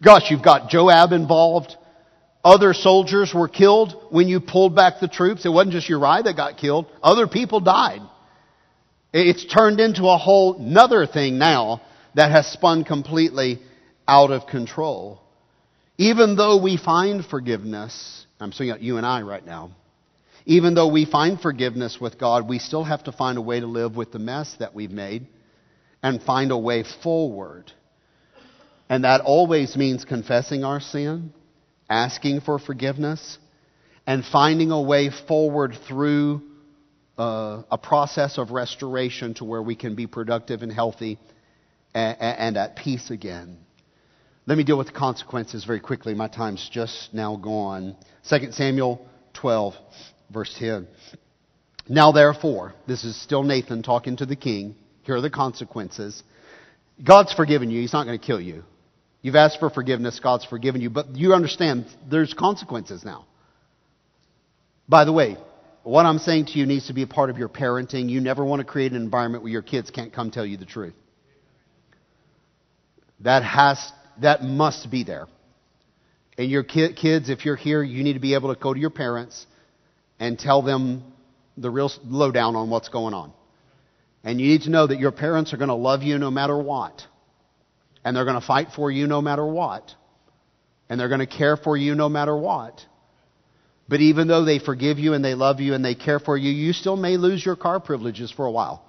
[0.02, 1.76] gosh, you've got Joab involved.
[2.42, 5.44] Other soldiers were killed when you pulled back the troops.
[5.44, 6.86] It wasn't just Uriah that got killed.
[7.02, 8.00] Other people died.
[9.12, 11.82] It's turned into a whole nother thing now
[12.14, 13.60] that has spun completely
[14.10, 15.22] out of control.
[15.96, 19.70] Even though we find forgiveness, I'm saying you and I right now,
[20.46, 23.66] even though we find forgiveness with God, we still have to find a way to
[23.66, 25.28] live with the mess that we've made
[26.02, 27.70] and find a way forward.
[28.88, 31.32] And that always means confessing our sin,
[31.88, 33.38] asking for forgiveness,
[34.08, 36.42] and finding a way forward through
[37.16, 41.16] uh, a process of restoration to where we can be productive and healthy
[41.94, 43.58] and, and at peace again.
[44.50, 46.12] Let me deal with the consequences very quickly.
[46.12, 47.94] My time's just now gone.
[48.28, 49.74] 2 Samuel 12,
[50.28, 50.88] verse 10.
[51.88, 54.74] Now therefore, this is still Nathan talking to the king.
[55.02, 56.24] Here are the consequences.
[57.00, 57.80] God's forgiven you.
[57.80, 58.64] He's not going to kill you.
[59.22, 63.26] You've asked for forgiveness, God's forgiven you, but you understand there's consequences now.
[64.88, 65.36] By the way,
[65.84, 68.08] what I'm saying to you needs to be a part of your parenting.
[68.08, 70.66] You never want to create an environment where your kids can't come tell you the
[70.66, 70.94] truth.
[73.20, 73.92] That has,
[74.22, 75.26] that must be there.
[76.38, 78.80] And your ki- kids, if you're here, you need to be able to go to
[78.80, 79.46] your parents
[80.18, 81.04] and tell them
[81.56, 83.32] the real lowdown on what's going on.
[84.22, 86.56] And you need to know that your parents are going to love you no matter
[86.56, 87.02] what.
[88.04, 89.94] And they're going to fight for you no matter what.
[90.88, 92.84] And they're going to care for you no matter what.
[93.88, 96.50] But even though they forgive you and they love you and they care for you,
[96.50, 98.84] you still may lose your car privileges for a while.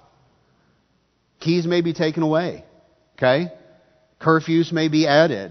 [1.40, 2.64] Keys may be taken away.
[3.16, 3.52] Okay?
[4.22, 5.50] Curfews may be added.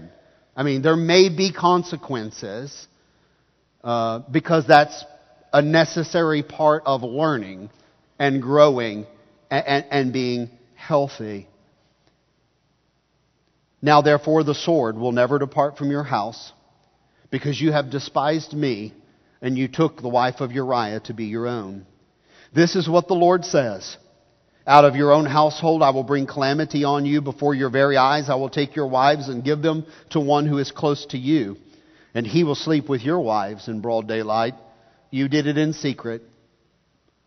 [0.56, 2.88] I mean, there may be consequences
[3.84, 5.04] uh, because that's
[5.52, 7.70] a necessary part of learning
[8.18, 9.06] and growing
[9.50, 11.48] and, and, and being healthy.
[13.82, 16.52] Now, therefore, the sword will never depart from your house,
[17.30, 18.94] because you have despised me,
[19.40, 21.84] and you took the wife of Uriah to be your own.
[22.54, 23.96] This is what the Lord says.
[24.66, 27.20] Out of your own household I will bring calamity on you.
[27.20, 30.58] Before your very eyes I will take your wives and give them to one who
[30.58, 31.56] is close to you.
[32.14, 34.54] And he will sleep with your wives in broad daylight.
[35.10, 36.22] You did it in secret.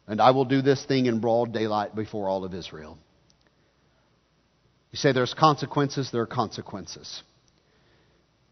[0.08, 2.98] And I will do this thing in broad daylight before all of Israel.
[4.92, 7.22] You say there's consequences, there are consequences.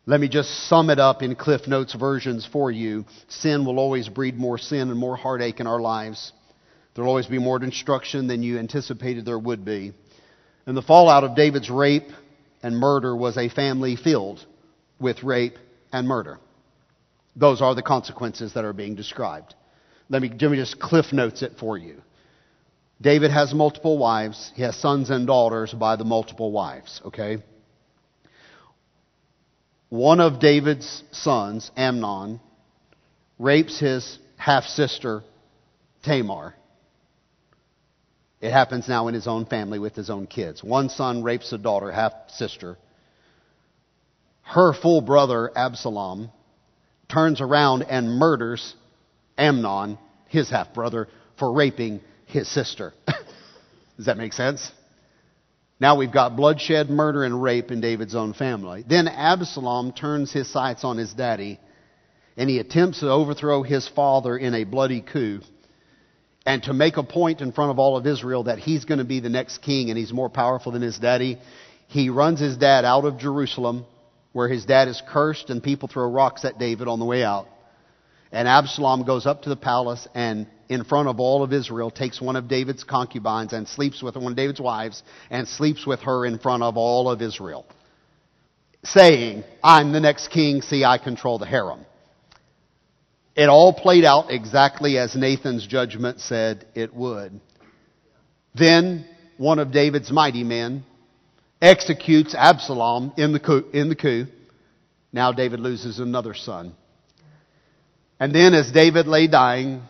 [0.06, 3.06] Let me just sum it up in Cliff Notes versions for you.
[3.30, 6.34] Sin will always breed more sin and more heartache in our lives.
[6.94, 9.94] There will always be more destruction than you anticipated there would be.
[10.66, 12.10] And the fallout of David's rape
[12.62, 14.46] and murder was a family filled
[15.00, 15.58] with rape
[15.92, 16.40] and murder.
[17.36, 19.56] Those are the consequences that are being described.
[20.10, 22.02] Let me, let me just cliff notes it for you.
[23.02, 24.52] David has multiple wives.
[24.56, 27.38] He has sons and daughters by the multiple wives, okay?
[29.90, 32.40] One of David's sons, Amnon,
[33.40, 35.24] rapes his half sister,
[36.04, 36.56] Tamar.
[38.44, 40.62] It happens now in his own family with his own kids.
[40.62, 42.78] One son rapes a daughter, half sister.
[44.42, 46.30] Her full brother, Absalom,
[47.08, 48.76] turns around and murders
[49.38, 51.08] Amnon, his half brother,
[51.40, 52.94] for raping his sister.
[53.96, 54.74] Does that make sense?
[55.80, 58.84] Now we've got bloodshed, murder, and rape in David's own family.
[58.86, 61.62] Then Absalom turns his sights on his daddy
[62.36, 65.40] and he attempts to overthrow his father in a bloody coup
[66.46, 69.06] and to make a point in front of all of Israel that he's going to
[69.06, 71.40] be the next king and he's more powerful than his daddy,
[71.88, 73.86] he runs his dad out of Jerusalem
[74.34, 77.48] where his dad is cursed and people throw rocks at David on the way out.
[78.32, 82.20] And Absalom goes up to the palace and in front of all of Israel takes
[82.20, 86.26] one of David's concubines and sleeps with one of David's wives and sleeps with her
[86.26, 87.66] in front of all of Israel.
[88.84, 91.86] Saying, I'm the next king, see I control the harem.
[93.36, 97.40] It all played out exactly as Nathan's judgment said it would.
[98.54, 99.06] Then
[99.38, 100.84] one of David's mighty men
[101.60, 103.66] executes Absalom in the coup.
[103.74, 104.28] In the coup.
[105.12, 106.76] Now David loses another son.
[108.20, 109.82] And then as David lay dying,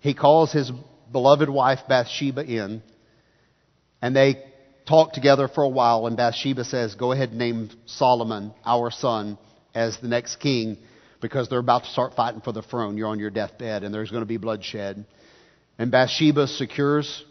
[0.00, 0.72] he calls his
[1.12, 2.82] beloved wife Bathsheba in,
[4.02, 4.42] and they
[4.86, 9.38] talk together for a while, and Bathsheba says, Go ahead and name Solomon, our son,
[9.74, 10.76] as the next king
[11.24, 12.98] because they're about to start fighting for the throne.
[12.98, 15.06] You're on your deathbed and there's going to be bloodshed.
[15.78, 17.24] And Bathsheba secures,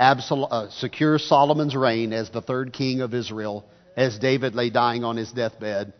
[0.00, 3.66] Absal- uh, secures Solomon's reign as the third king of Israel
[3.98, 5.92] as David lay dying on his deathbed.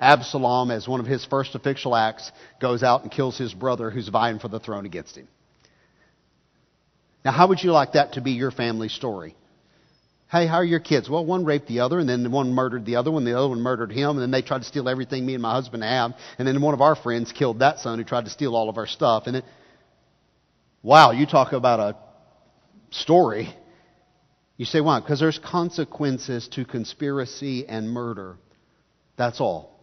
[0.00, 2.32] Absalom, as one of his first official acts,
[2.62, 5.28] goes out and kills his brother who's vying for the throne against him.
[7.26, 9.36] Now, how would you like that to be your family story?
[10.28, 11.08] Hey, how are your kids?
[11.08, 13.60] Well, one raped the other, and then one murdered the other one, the other one
[13.60, 16.48] murdered him, and then they tried to steal everything me and my husband have, and
[16.48, 18.88] then one of our friends killed that son who tried to steal all of our
[18.88, 19.24] stuff.
[19.26, 19.44] And it,
[20.82, 21.96] wow, you talk about a
[22.90, 23.54] story.
[24.56, 24.98] You say, why?
[24.98, 28.36] Because there's consequences to conspiracy and murder.
[29.16, 29.78] That's all.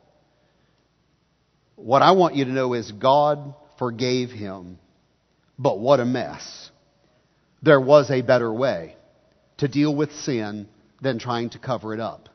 [1.76, 4.78] What I want you to know is God forgave him,
[5.58, 6.70] but what a mess.
[7.62, 8.98] There was a better way
[9.58, 10.68] to deal with sin
[11.02, 12.30] than trying to cover it up.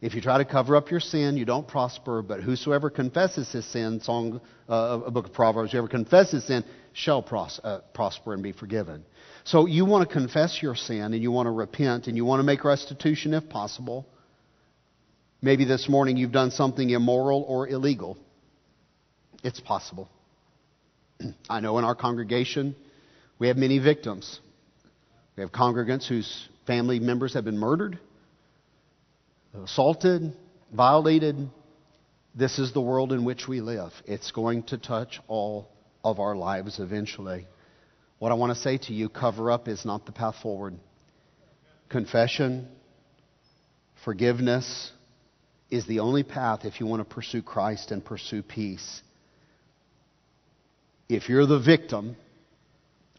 [0.00, 3.64] If you try to cover up your sin, you don't prosper, but whosoever confesses his
[3.64, 8.42] sin, song, uh, a book of Proverbs, whoever confesses sin shall pros- uh, prosper and
[8.42, 9.04] be forgiven.
[9.44, 12.40] So you want to confess your sin and you want to repent and you want
[12.40, 14.06] to make restitution if possible.
[15.40, 18.18] Maybe this morning you've done something immoral or illegal.
[19.44, 20.08] It's possible.
[21.48, 22.74] I know in our congregation
[23.38, 24.40] we have many victims.
[25.36, 27.98] We have congregants whose family members have been murdered,
[29.54, 30.34] assaulted,
[30.72, 31.48] violated.
[32.34, 33.92] This is the world in which we live.
[34.06, 35.68] It's going to touch all
[36.04, 37.46] of our lives eventually.
[38.18, 40.74] What I want to say to you cover up is not the path forward.
[41.88, 42.68] Confession,
[44.04, 44.92] forgiveness
[45.70, 49.00] is the only path if you want to pursue Christ and pursue peace.
[51.08, 52.16] If you're the victim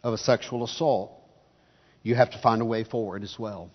[0.04, 1.12] of a sexual assault,
[2.04, 3.72] you have to find a way forward as well.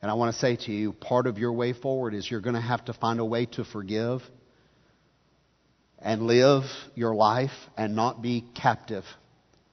[0.00, 2.54] And I want to say to you, part of your way forward is you're going
[2.54, 4.20] to have to find a way to forgive
[5.98, 6.64] and live
[6.94, 9.04] your life and not be captive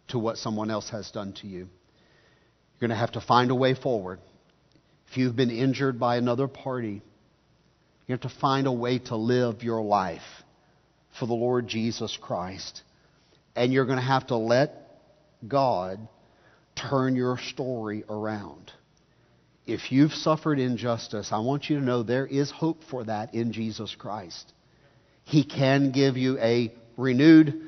[0.09, 1.57] to what someone else has done to you.
[1.59, 4.19] You're going to have to find a way forward.
[5.11, 7.01] If you've been injured by another party,
[8.07, 10.21] you have to find a way to live your life
[11.19, 12.83] for the Lord Jesus Christ.
[13.55, 14.75] And you're going to have to let
[15.47, 16.07] God
[16.89, 18.71] turn your story around.
[19.65, 23.53] If you've suffered injustice, I want you to know there is hope for that in
[23.53, 24.51] Jesus Christ.
[25.25, 27.61] He can give you a renewed,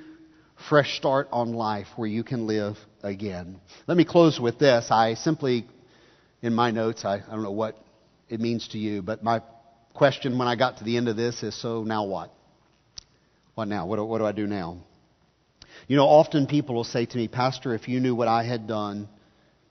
[0.69, 3.61] fresh start on life where you can live again.
[3.87, 4.87] Let me close with this.
[4.89, 5.67] I simply,
[6.41, 7.77] in my notes, I, I don't know what
[8.29, 9.41] it means to you, but my
[9.93, 12.33] question when I got to the end of this is so now what?
[13.53, 13.85] What now?
[13.85, 14.77] What what do I do now?
[15.87, 18.67] You know, often people will say to me, Pastor, if you knew what I had
[18.67, 19.09] done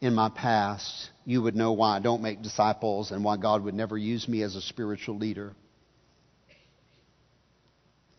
[0.00, 3.74] in my past, you would know why I don't make disciples and why God would
[3.74, 5.54] never use me as a spiritual leader.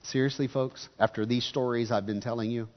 [0.03, 2.67] Seriously, folks, after these stories I've been telling you,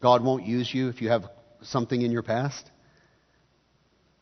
[0.00, 1.24] God won't use you if you have
[1.62, 2.70] something in your past?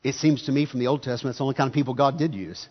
[0.03, 2.19] It seems to me from the Old Testament, it's the only kind of people God
[2.19, 2.69] did use.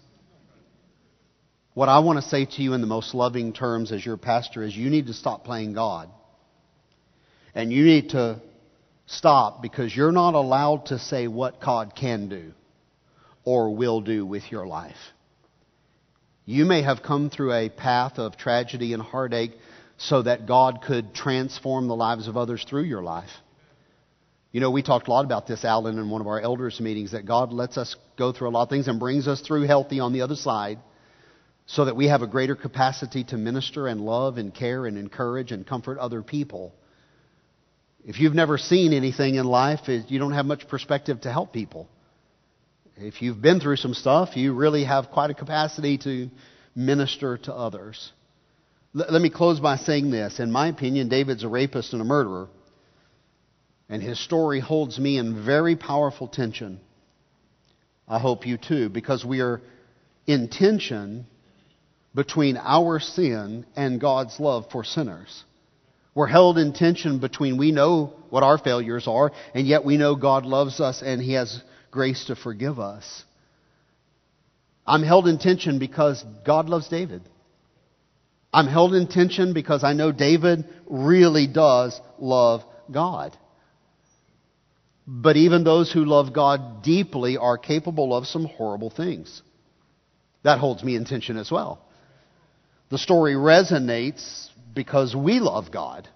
[1.74, 4.62] What I want to say to you in the most loving terms as your pastor
[4.62, 6.10] is you need to stop playing God.
[7.56, 8.42] And you need to
[9.06, 12.54] stop because you're not allowed to say what God can do
[13.44, 14.98] or will do with your life.
[16.46, 19.54] You may have come through a path of tragedy and heartache
[19.98, 23.30] so that God could transform the lives of others through your life.
[24.52, 27.12] You know, we talked a lot about this, Alan, in one of our elders' meetings,
[27.12, 30.00] that God lets us go through a lot of things and brings us through healthy
[30.00, 30.80] on the other side
[31.66, 35.52] so that we have a greater capacity to minister and love and care and encourage
[35.52, 36.74] and comfort other people.
[38.06, 41.88] If you've never seen anything in life, you don't have much perspective to help people.
[42.98, 46.30] If you've been through some stuff, you really have quite a capacity to
[46.76, 48.12] minister to others.
[48.94, 50.40] Let me close by saying this.
[50.40, 52.50] In my opinion, David's a rapist and a murderer.
[53.90, 56.80] And his story holds me in very powerful tension.
[58.08, 59.62] I hope you too, because we are
[60.28, 61.26] in tension
[62.14, 65.44] between our sin and God's love for sinners.
[66.16, 70.16] We're held in tension between we know what our failures are, and yet we know
[70.16, 71.62] God loves us and He has
[71.92, 73.24] grace to forgive us.
[74.86, 77.22] I'm held in tension because God loves David.
[78.54, 83.36] I'm held in tension because I know David really does love God.
[85.08, 89.42] But even those who love God deeply are capable of some horrible things.
[90.44, 91.82] That holds me in tension as well.
[92.90, 96.08] The story resonates because we love God.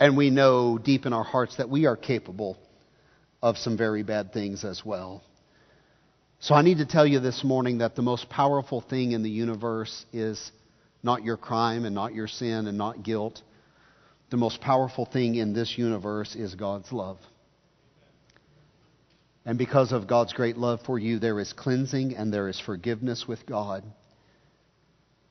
[0.00, 2.58] And we know deep in our hearts that we are capable
[3.42, 5.22] of some very bad things as well.
[6.40, 9.30] So I need to tell you this morning that the most powerful thing in the
[9.30, 10.52] universe is
[11.02, 13.40] not your crime and not your sin and not guilt.
[14.30, 17.18] The most powerful thing in this universe is God's love.
[19.46, 23.26] And because of God's great love for you, there is cleansing and there is forgiveness
[23.28, 23.84] with God.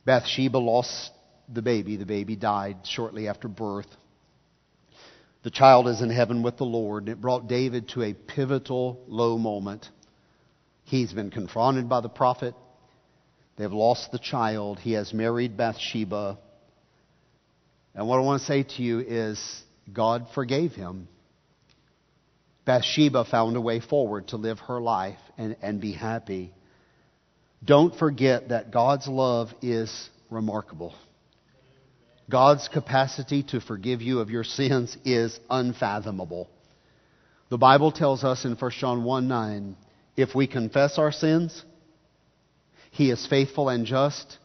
[0.06, 1.12] Bathsheba lost
[1.52, 1.96] the baby.
[1.98, 3.88] The baby died shortly after birth.
[5.44, 7.04] The child is in heaven with the Lord.
[7.04, 9.90] And It brought David to a pivotal low moment.
[10.86, 12.56] He's been confronted by the prophet.
[13.58, 14.80] They've lost the child.
[14.80, 16.38] He has married Bathsheba.
[17.94, 21.08] And what I want to say to you is God forgave him.
[22.66, 26.54] Bathsheba found a way forward to live her life and, and be happy.
[27.64, 30.96] Don't forget that God's love is remarkable.
[32.30, 36.50] God's capacity to forgive you of your sins is unfathomable.
[37.50, 39.76] The Bible tells us in 1 John 1 9,
[40.16, 41.64] if we confess our sins,
[42.92, 44.38] He is faithful and just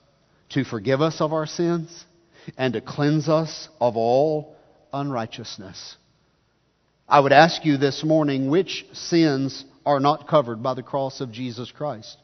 [0.50, 2.04] to forgive us of our sins
[2.56, 4.56] and to cleanse us of all
[4.92, 5.96] unrighteousness.
[7.08, 11.32] I would ask you this morning which sins are not covered by the cross of
[11.32, 12.18] Jesus Christ?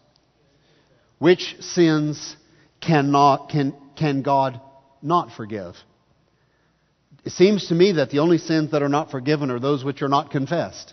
[1.18, 2.36] Which sins
[2.80, 4.60] cannot, can, can God
[5.04, 5.74] not forgive?
[7.24, 10.02] It seems to me that the only sins that are not forgiven are those which
[10.02, 10.92] are not confessed.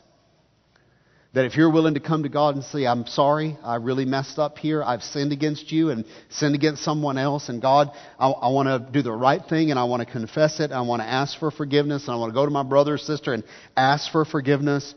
[1.33, 4.37] That if you're willing to come to God and say, I'm sorry, I really messed
[4.37, 7.89] up here, I've sinned against you and sinned against someone else, and God,
[8.19, 10.81] I, I want to do the right thing and I want to confess it, I
[10.81, 13.33] want to ask for forgiveness, and I want to go to my brother or sister
[13.33, 13.45] and
[13.77, 14.93] ask for forgiveness,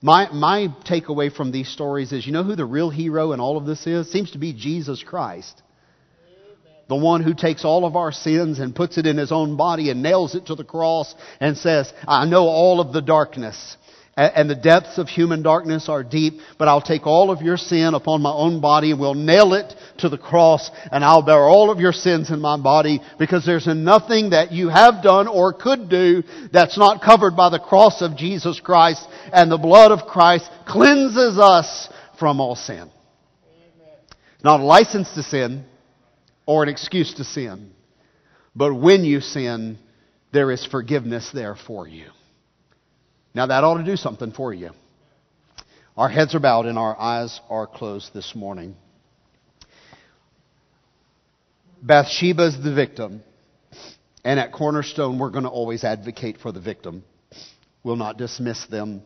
[0.00, 3.56] My, my takeaway from these stories is you know who the real hero in all
[3.56, 4.10] of this is?
[4.10, 5.62] Seems to be Jesus Christ.
[6.88, 9.90] The one who takes all of our sins and puts it in his own body
[9.90, 13.76] and nails it to the cross and says, I know all of the darkness
[14.16, 17.94] and the depths of human darkness are deep, but I'll take all of your sin
[17.94, 21.70] upon my own body and will nail it to the cross and I'll bear all
[21.70, 25.88] of your sins in my body because there's nothing that you have done or could
[25.88, 30.48] do that's not covered by the cross of Jesus Christ and the blood of Christ
[30.66, 31.88] cleanses us
[32.18, 32.90] from all sin.
[34.44, 35.64] Not a license to sin
[36.46, 37.72] or an excuse to sin,
[38.54, 39.78] but when you sin,
[40.32, 42.06] there is forgiveness there for you.
[43.34, 44.70] Now that ought to do something for you.
[45.96, 48.76] Our heads are bowed and our eyes are closed this morning.
[51.82, 53.22] Bathsheba is the victim.
[54.24, 57.04] And at Cornerstone, we're going to always advocate for the victim.
[57.82, 59.02] We'll not dismiss them.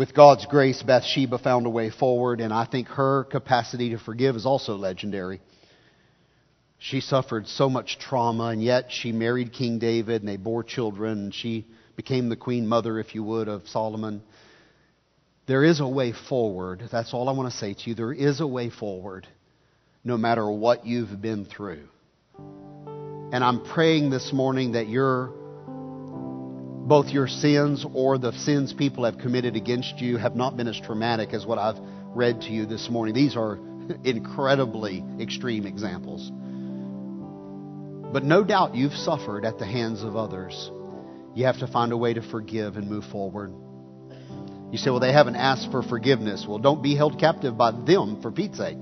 [0.00, 4.34] With God's grace, Bathsheba found a way forward, and I think her capacity to forgive
[4.34, 5.42] is also legendary.
[6.78, 11.24] She suffered so much trauma, and yet she married King David, and they bore children,
[11.24, 11.66] and she
[11.96, 14.22] became the queen mother, if you would, of Solomon.
[15.44, 16.82] There is a way forward.
[16.90, 17.94] That's all I want to say to you.
[17.94, 19.26] There is a way forward,
[20.02, 21.86] no matter what you've been through.
[22.38, 25.34] And I'm praying this morning that your
[26.90, 30.78] both your sins or the sins people have committed against you have not been as
[30.80, 31.78] traumatic as what I've
[32.16, 33.14] read to you this morning.
[33.14, 33.60] These are
[34.04, 36.32] incredibly extreme examples.
[38.12, 40.72] But no doubt you've suffered at the hands of others.
[41.36, 43.52] You have to find a way to forgive and move forward.
[44.72, 46.44] You say, well, they haven't asked for forgiveness.
[46.48, 48.78] Well, don't be held captive by them for Pete's sake.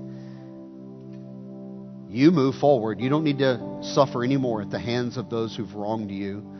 [2.09, 3.01] You move forward.
[3.01, 6.55] You don't need to suffer anymore at the hands of those who've wronged you.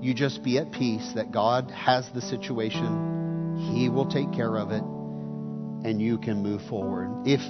[0.00, 4.70] You just be at peace that God has the situation, He will take care of
[4.70, 7.26] it, and you can move forward.
[7.26, 7.40] If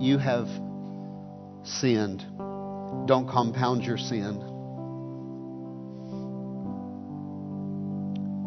[0.00, 0.48] you have
[1.64, 2.24] sinned,
[3.06, 4.48] don't compound your sin.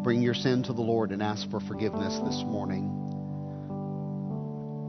[0.02, 2.92] Bring your sin to the Lord and ask for forgiveness this morning.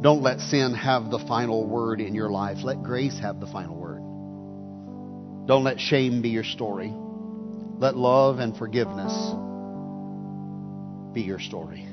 [0.02, 2.58] Don't let sin have the final word in your life.
[2.64, 5.48] Let grace have the final word.
[5.48, 6.94] Don't let shame be your story.
[7.78, 9.14] Let love and forgiveness
[11.14, 11.88] be your story.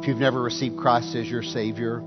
[0.00, 1.98] If you've never received Christ as your Savior,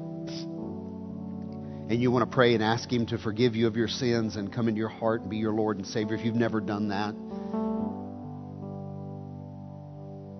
[1.89, 4.51] and you want to pray and ask Him to forgive you of your sins and
[4.51, 7.15] come into your heart and be your Lord and Savior, if you've never done that,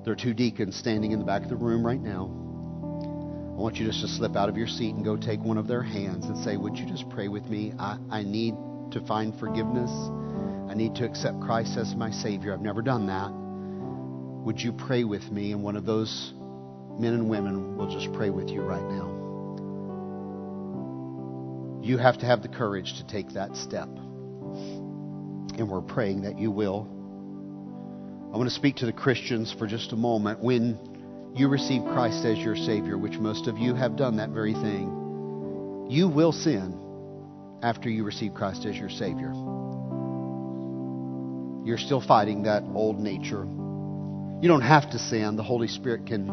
[0.04, 2.26] there are two deacons standing in the back of the room right now.
[2.26, 5.68] I want you just to slip out of your seat and go take one of
[5.68, 7.74] their hands and say, Would you just pray with me?
[7.80, 8.54] I, I need
[8.92, 9.92] to find forgiveness.
[10.70, 12.54] I need to accept Christ as my Savior.
[12.54, 13.32] I've never done that.
[14.46, 15.52] Would you pray with me?
[15.52, 16.34] And one of those
[17.00, 19.18] men and women will just pray with you right now.
[21.82, 23.88] You have to have the courage to take that step.
[23.88, 26.88] And we're praying that you will.
[28.34, 30.40] I want to speak to the Christians for just a moment.
[30.40, 34.54] When you receive Christ as your Savior, which most of you have done that very
[34.54, 36.80] thing, you will sin
[37.62, 39.34] after you receive Christ as your Savior.
[41.66, 43.46] You're still fighting that old nature.
[44.42, 45.36] You don't have to sin.
[45.36, 46.28] The Holy Spirit can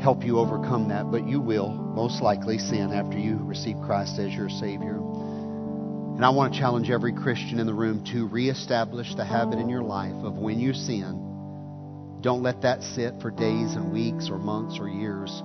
[0.00, 4.32] help you overcome that, but you will most likely sin after you receive Christ as
[4.32, 4.96] your Savior.
[4.96, 9.68] And I want to challenge every Christian in the room to reestablish the habit in
[9.68, 14.38] your life of when you sin, don't let that sit for days and weeks or
[14.38, 15.42] months or years.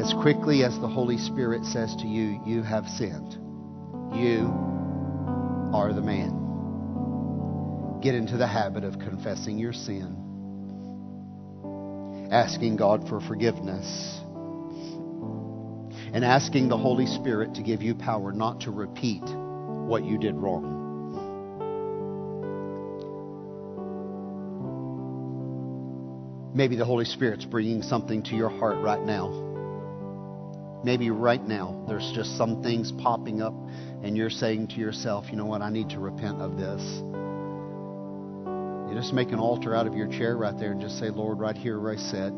[0.00, 3.34] As quickly as the Holy Spirit says to you, you have sinned.
[4.14, 4.46] You
[5.74, 8.00] are the man.
[8.00, 10.20] Get into the habit of confessing your sin
[12.30, 14.20] asking God for forgiveness
[16.12, 20.36] and asking the Holy Spirit to give you power not to repeat what you did
[20.36, 20.78] wrong.
[26.54, 29.49] Maybe the Holy Spirit's bringing something to your heart right now.
[30.82, 33.54] Maybe right now there's just some things popping up
[34.02, 36.82] and you're saying to yourself, you know what, I need to repent of this.
[38.88, 41.38] You just make an altar out of your chair right there and just say, Lord,
[41.38, 42.32] right here where I sit,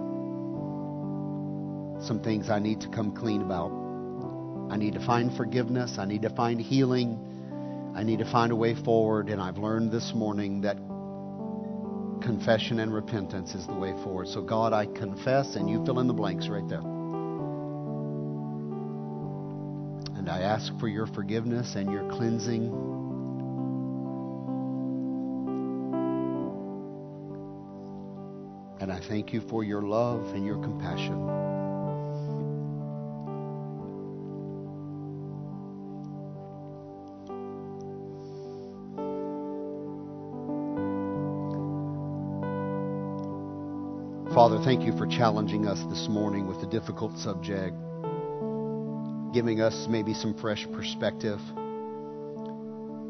[2.06, 3.70] some things I need to come clean about.
[4.70, 5.96] I need to find forgiveness.
[5.98, 7.92] I need to find healing.
[7.94, 9.28] I need to find a way forward.
[9.28, 10.76] And I've learned this morning that
[12.22, 14.28] confession and repentance is the way forward.
[14.28, 16.91] So, God, I confess, and you fill in the blanks right there.
[20.52, 22.66] ask for your forgiveness and your cleansing.
[28.78, 31.26] And I thank you for your love and your compassion.
[44.34, 47.74] Father, thank you for challenging us this morning with a difficult subject
[49.32, 51.40] giving us maybe some fresh perspective,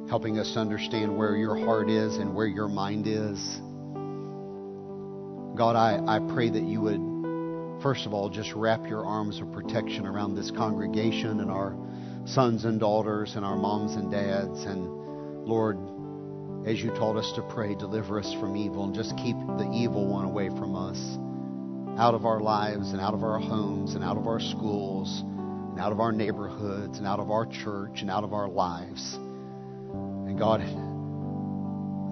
[0.09, 3.61] helping us understand where your heart is and where your mind is.
[5.57, 9.53] God, I, I pray that you would, first of all, just wrap your arms of
[9.53, 11.77] protection around this congregation and our
[12.25, 14.65] sons and daughters and our moms and dads.
[14.65, 15.77] And Lord,
[16.67, 20.07] as you taught us to pray, deliver us from evil and just keep the evil
[20.07, 21.19] one away from us,
[21.99, 25.25] out of our lives and out of our homes and out of our schools
[25.73, 29.15] and out of our neighborhoods and out of our church and out of our lives.
[29.15, 30.61] And God,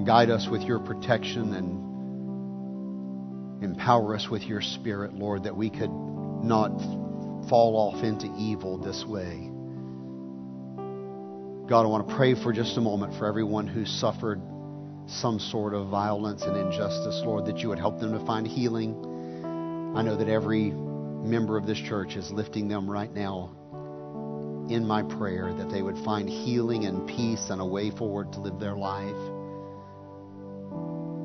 [0.07, 1.79] guide us with your protection and
[3.63, 6.71] empower us with your spirit, Lord, that we could not
[7.51, 9.51] fall off into evil this way.
[11.69, 14.41] God, I want to pray for just a moment for everyone who suffered
[15.07, 18.95] some sort of violence and injustice, Lord, that you would help them to find healing.
[19.95, 20.73] I know that every
[21.23, 23.51] member of this church is lifting them right now
[24.71, 28.41] in my prayer that they would find healing and peace and a way forward to
[28.41, 29.17] live their life.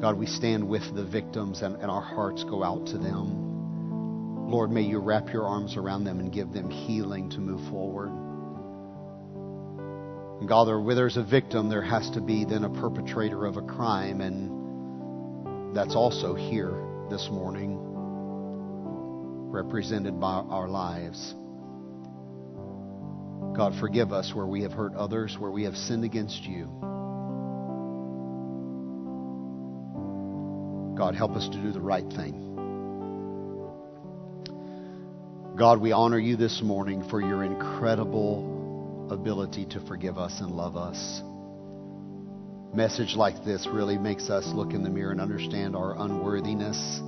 [0.02, 4.50] God, we stand with the victims and, and our hearts go out to them.
[4.50, 8.10] Lord, may you wrap your arms around them and give them healing to move forward.
[10.40, 13.62] And God, where there's a victim, there has to be then a perpetrator of a
[13.62, 16.74] crime, and that's also here
[17.10, 17.80] this morning,
[19.56, 21.34] represented by our lives.
[23.56, 26.65] God, forgive us where we have hurt others, where we have sinned against you.
[30.98, 32.41] God, help us to do the right thing.
[35.57, 40.76] God, we honor you this morning for your incredible ability to forgive us and love
[40.76, 41.22] us.
[42.76, 46.99] Message like this really makes us look in the mirror and understand our unworthiness.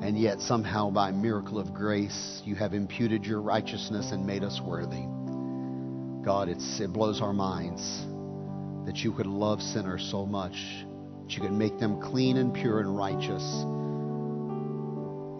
[0.00, 4.60] And yet, somehow, by miracle of grace, you have imputed your righteousness and made us
[4.64, 5.04] worthy.
[6.24, 8.06] God, it blows our minds
[8.86, 10.54] that you could love sinners so much,
[11.22, 13.42] that you could make them clean and pure and righteous,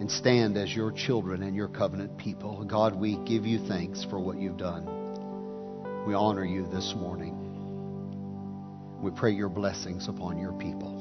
[0.00, 2.64] and stand as your children and your covenant people.
[2.64, 6.04] God, we give you thanks for what you've done.
[6.06, 7.36] We honor you this morning.
[9.02, 10.97] We pray your blessings upon your people.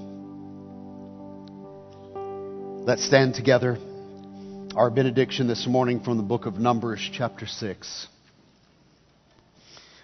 [2.87, 3.77] Let's stand together.
[4.73, 8.07] Our benediction this morning from the book of Numbers, chapter 6.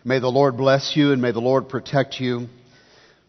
[0.04, 2.50] May the Lord bless you and may the Lord protect you.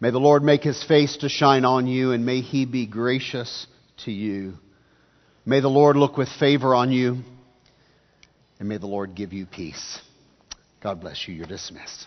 [0.01, 3.68] May the Lord make his face to shine on you and may he be gracious
[3.98, 4.55] to you.
[5.47, 7.18] May the Lord look with favor on you
[8.59, 10.01] and may the Lord give you peace.
[10.82, 11.35] God bless you.
[11.36, 12.01] You're dismissed.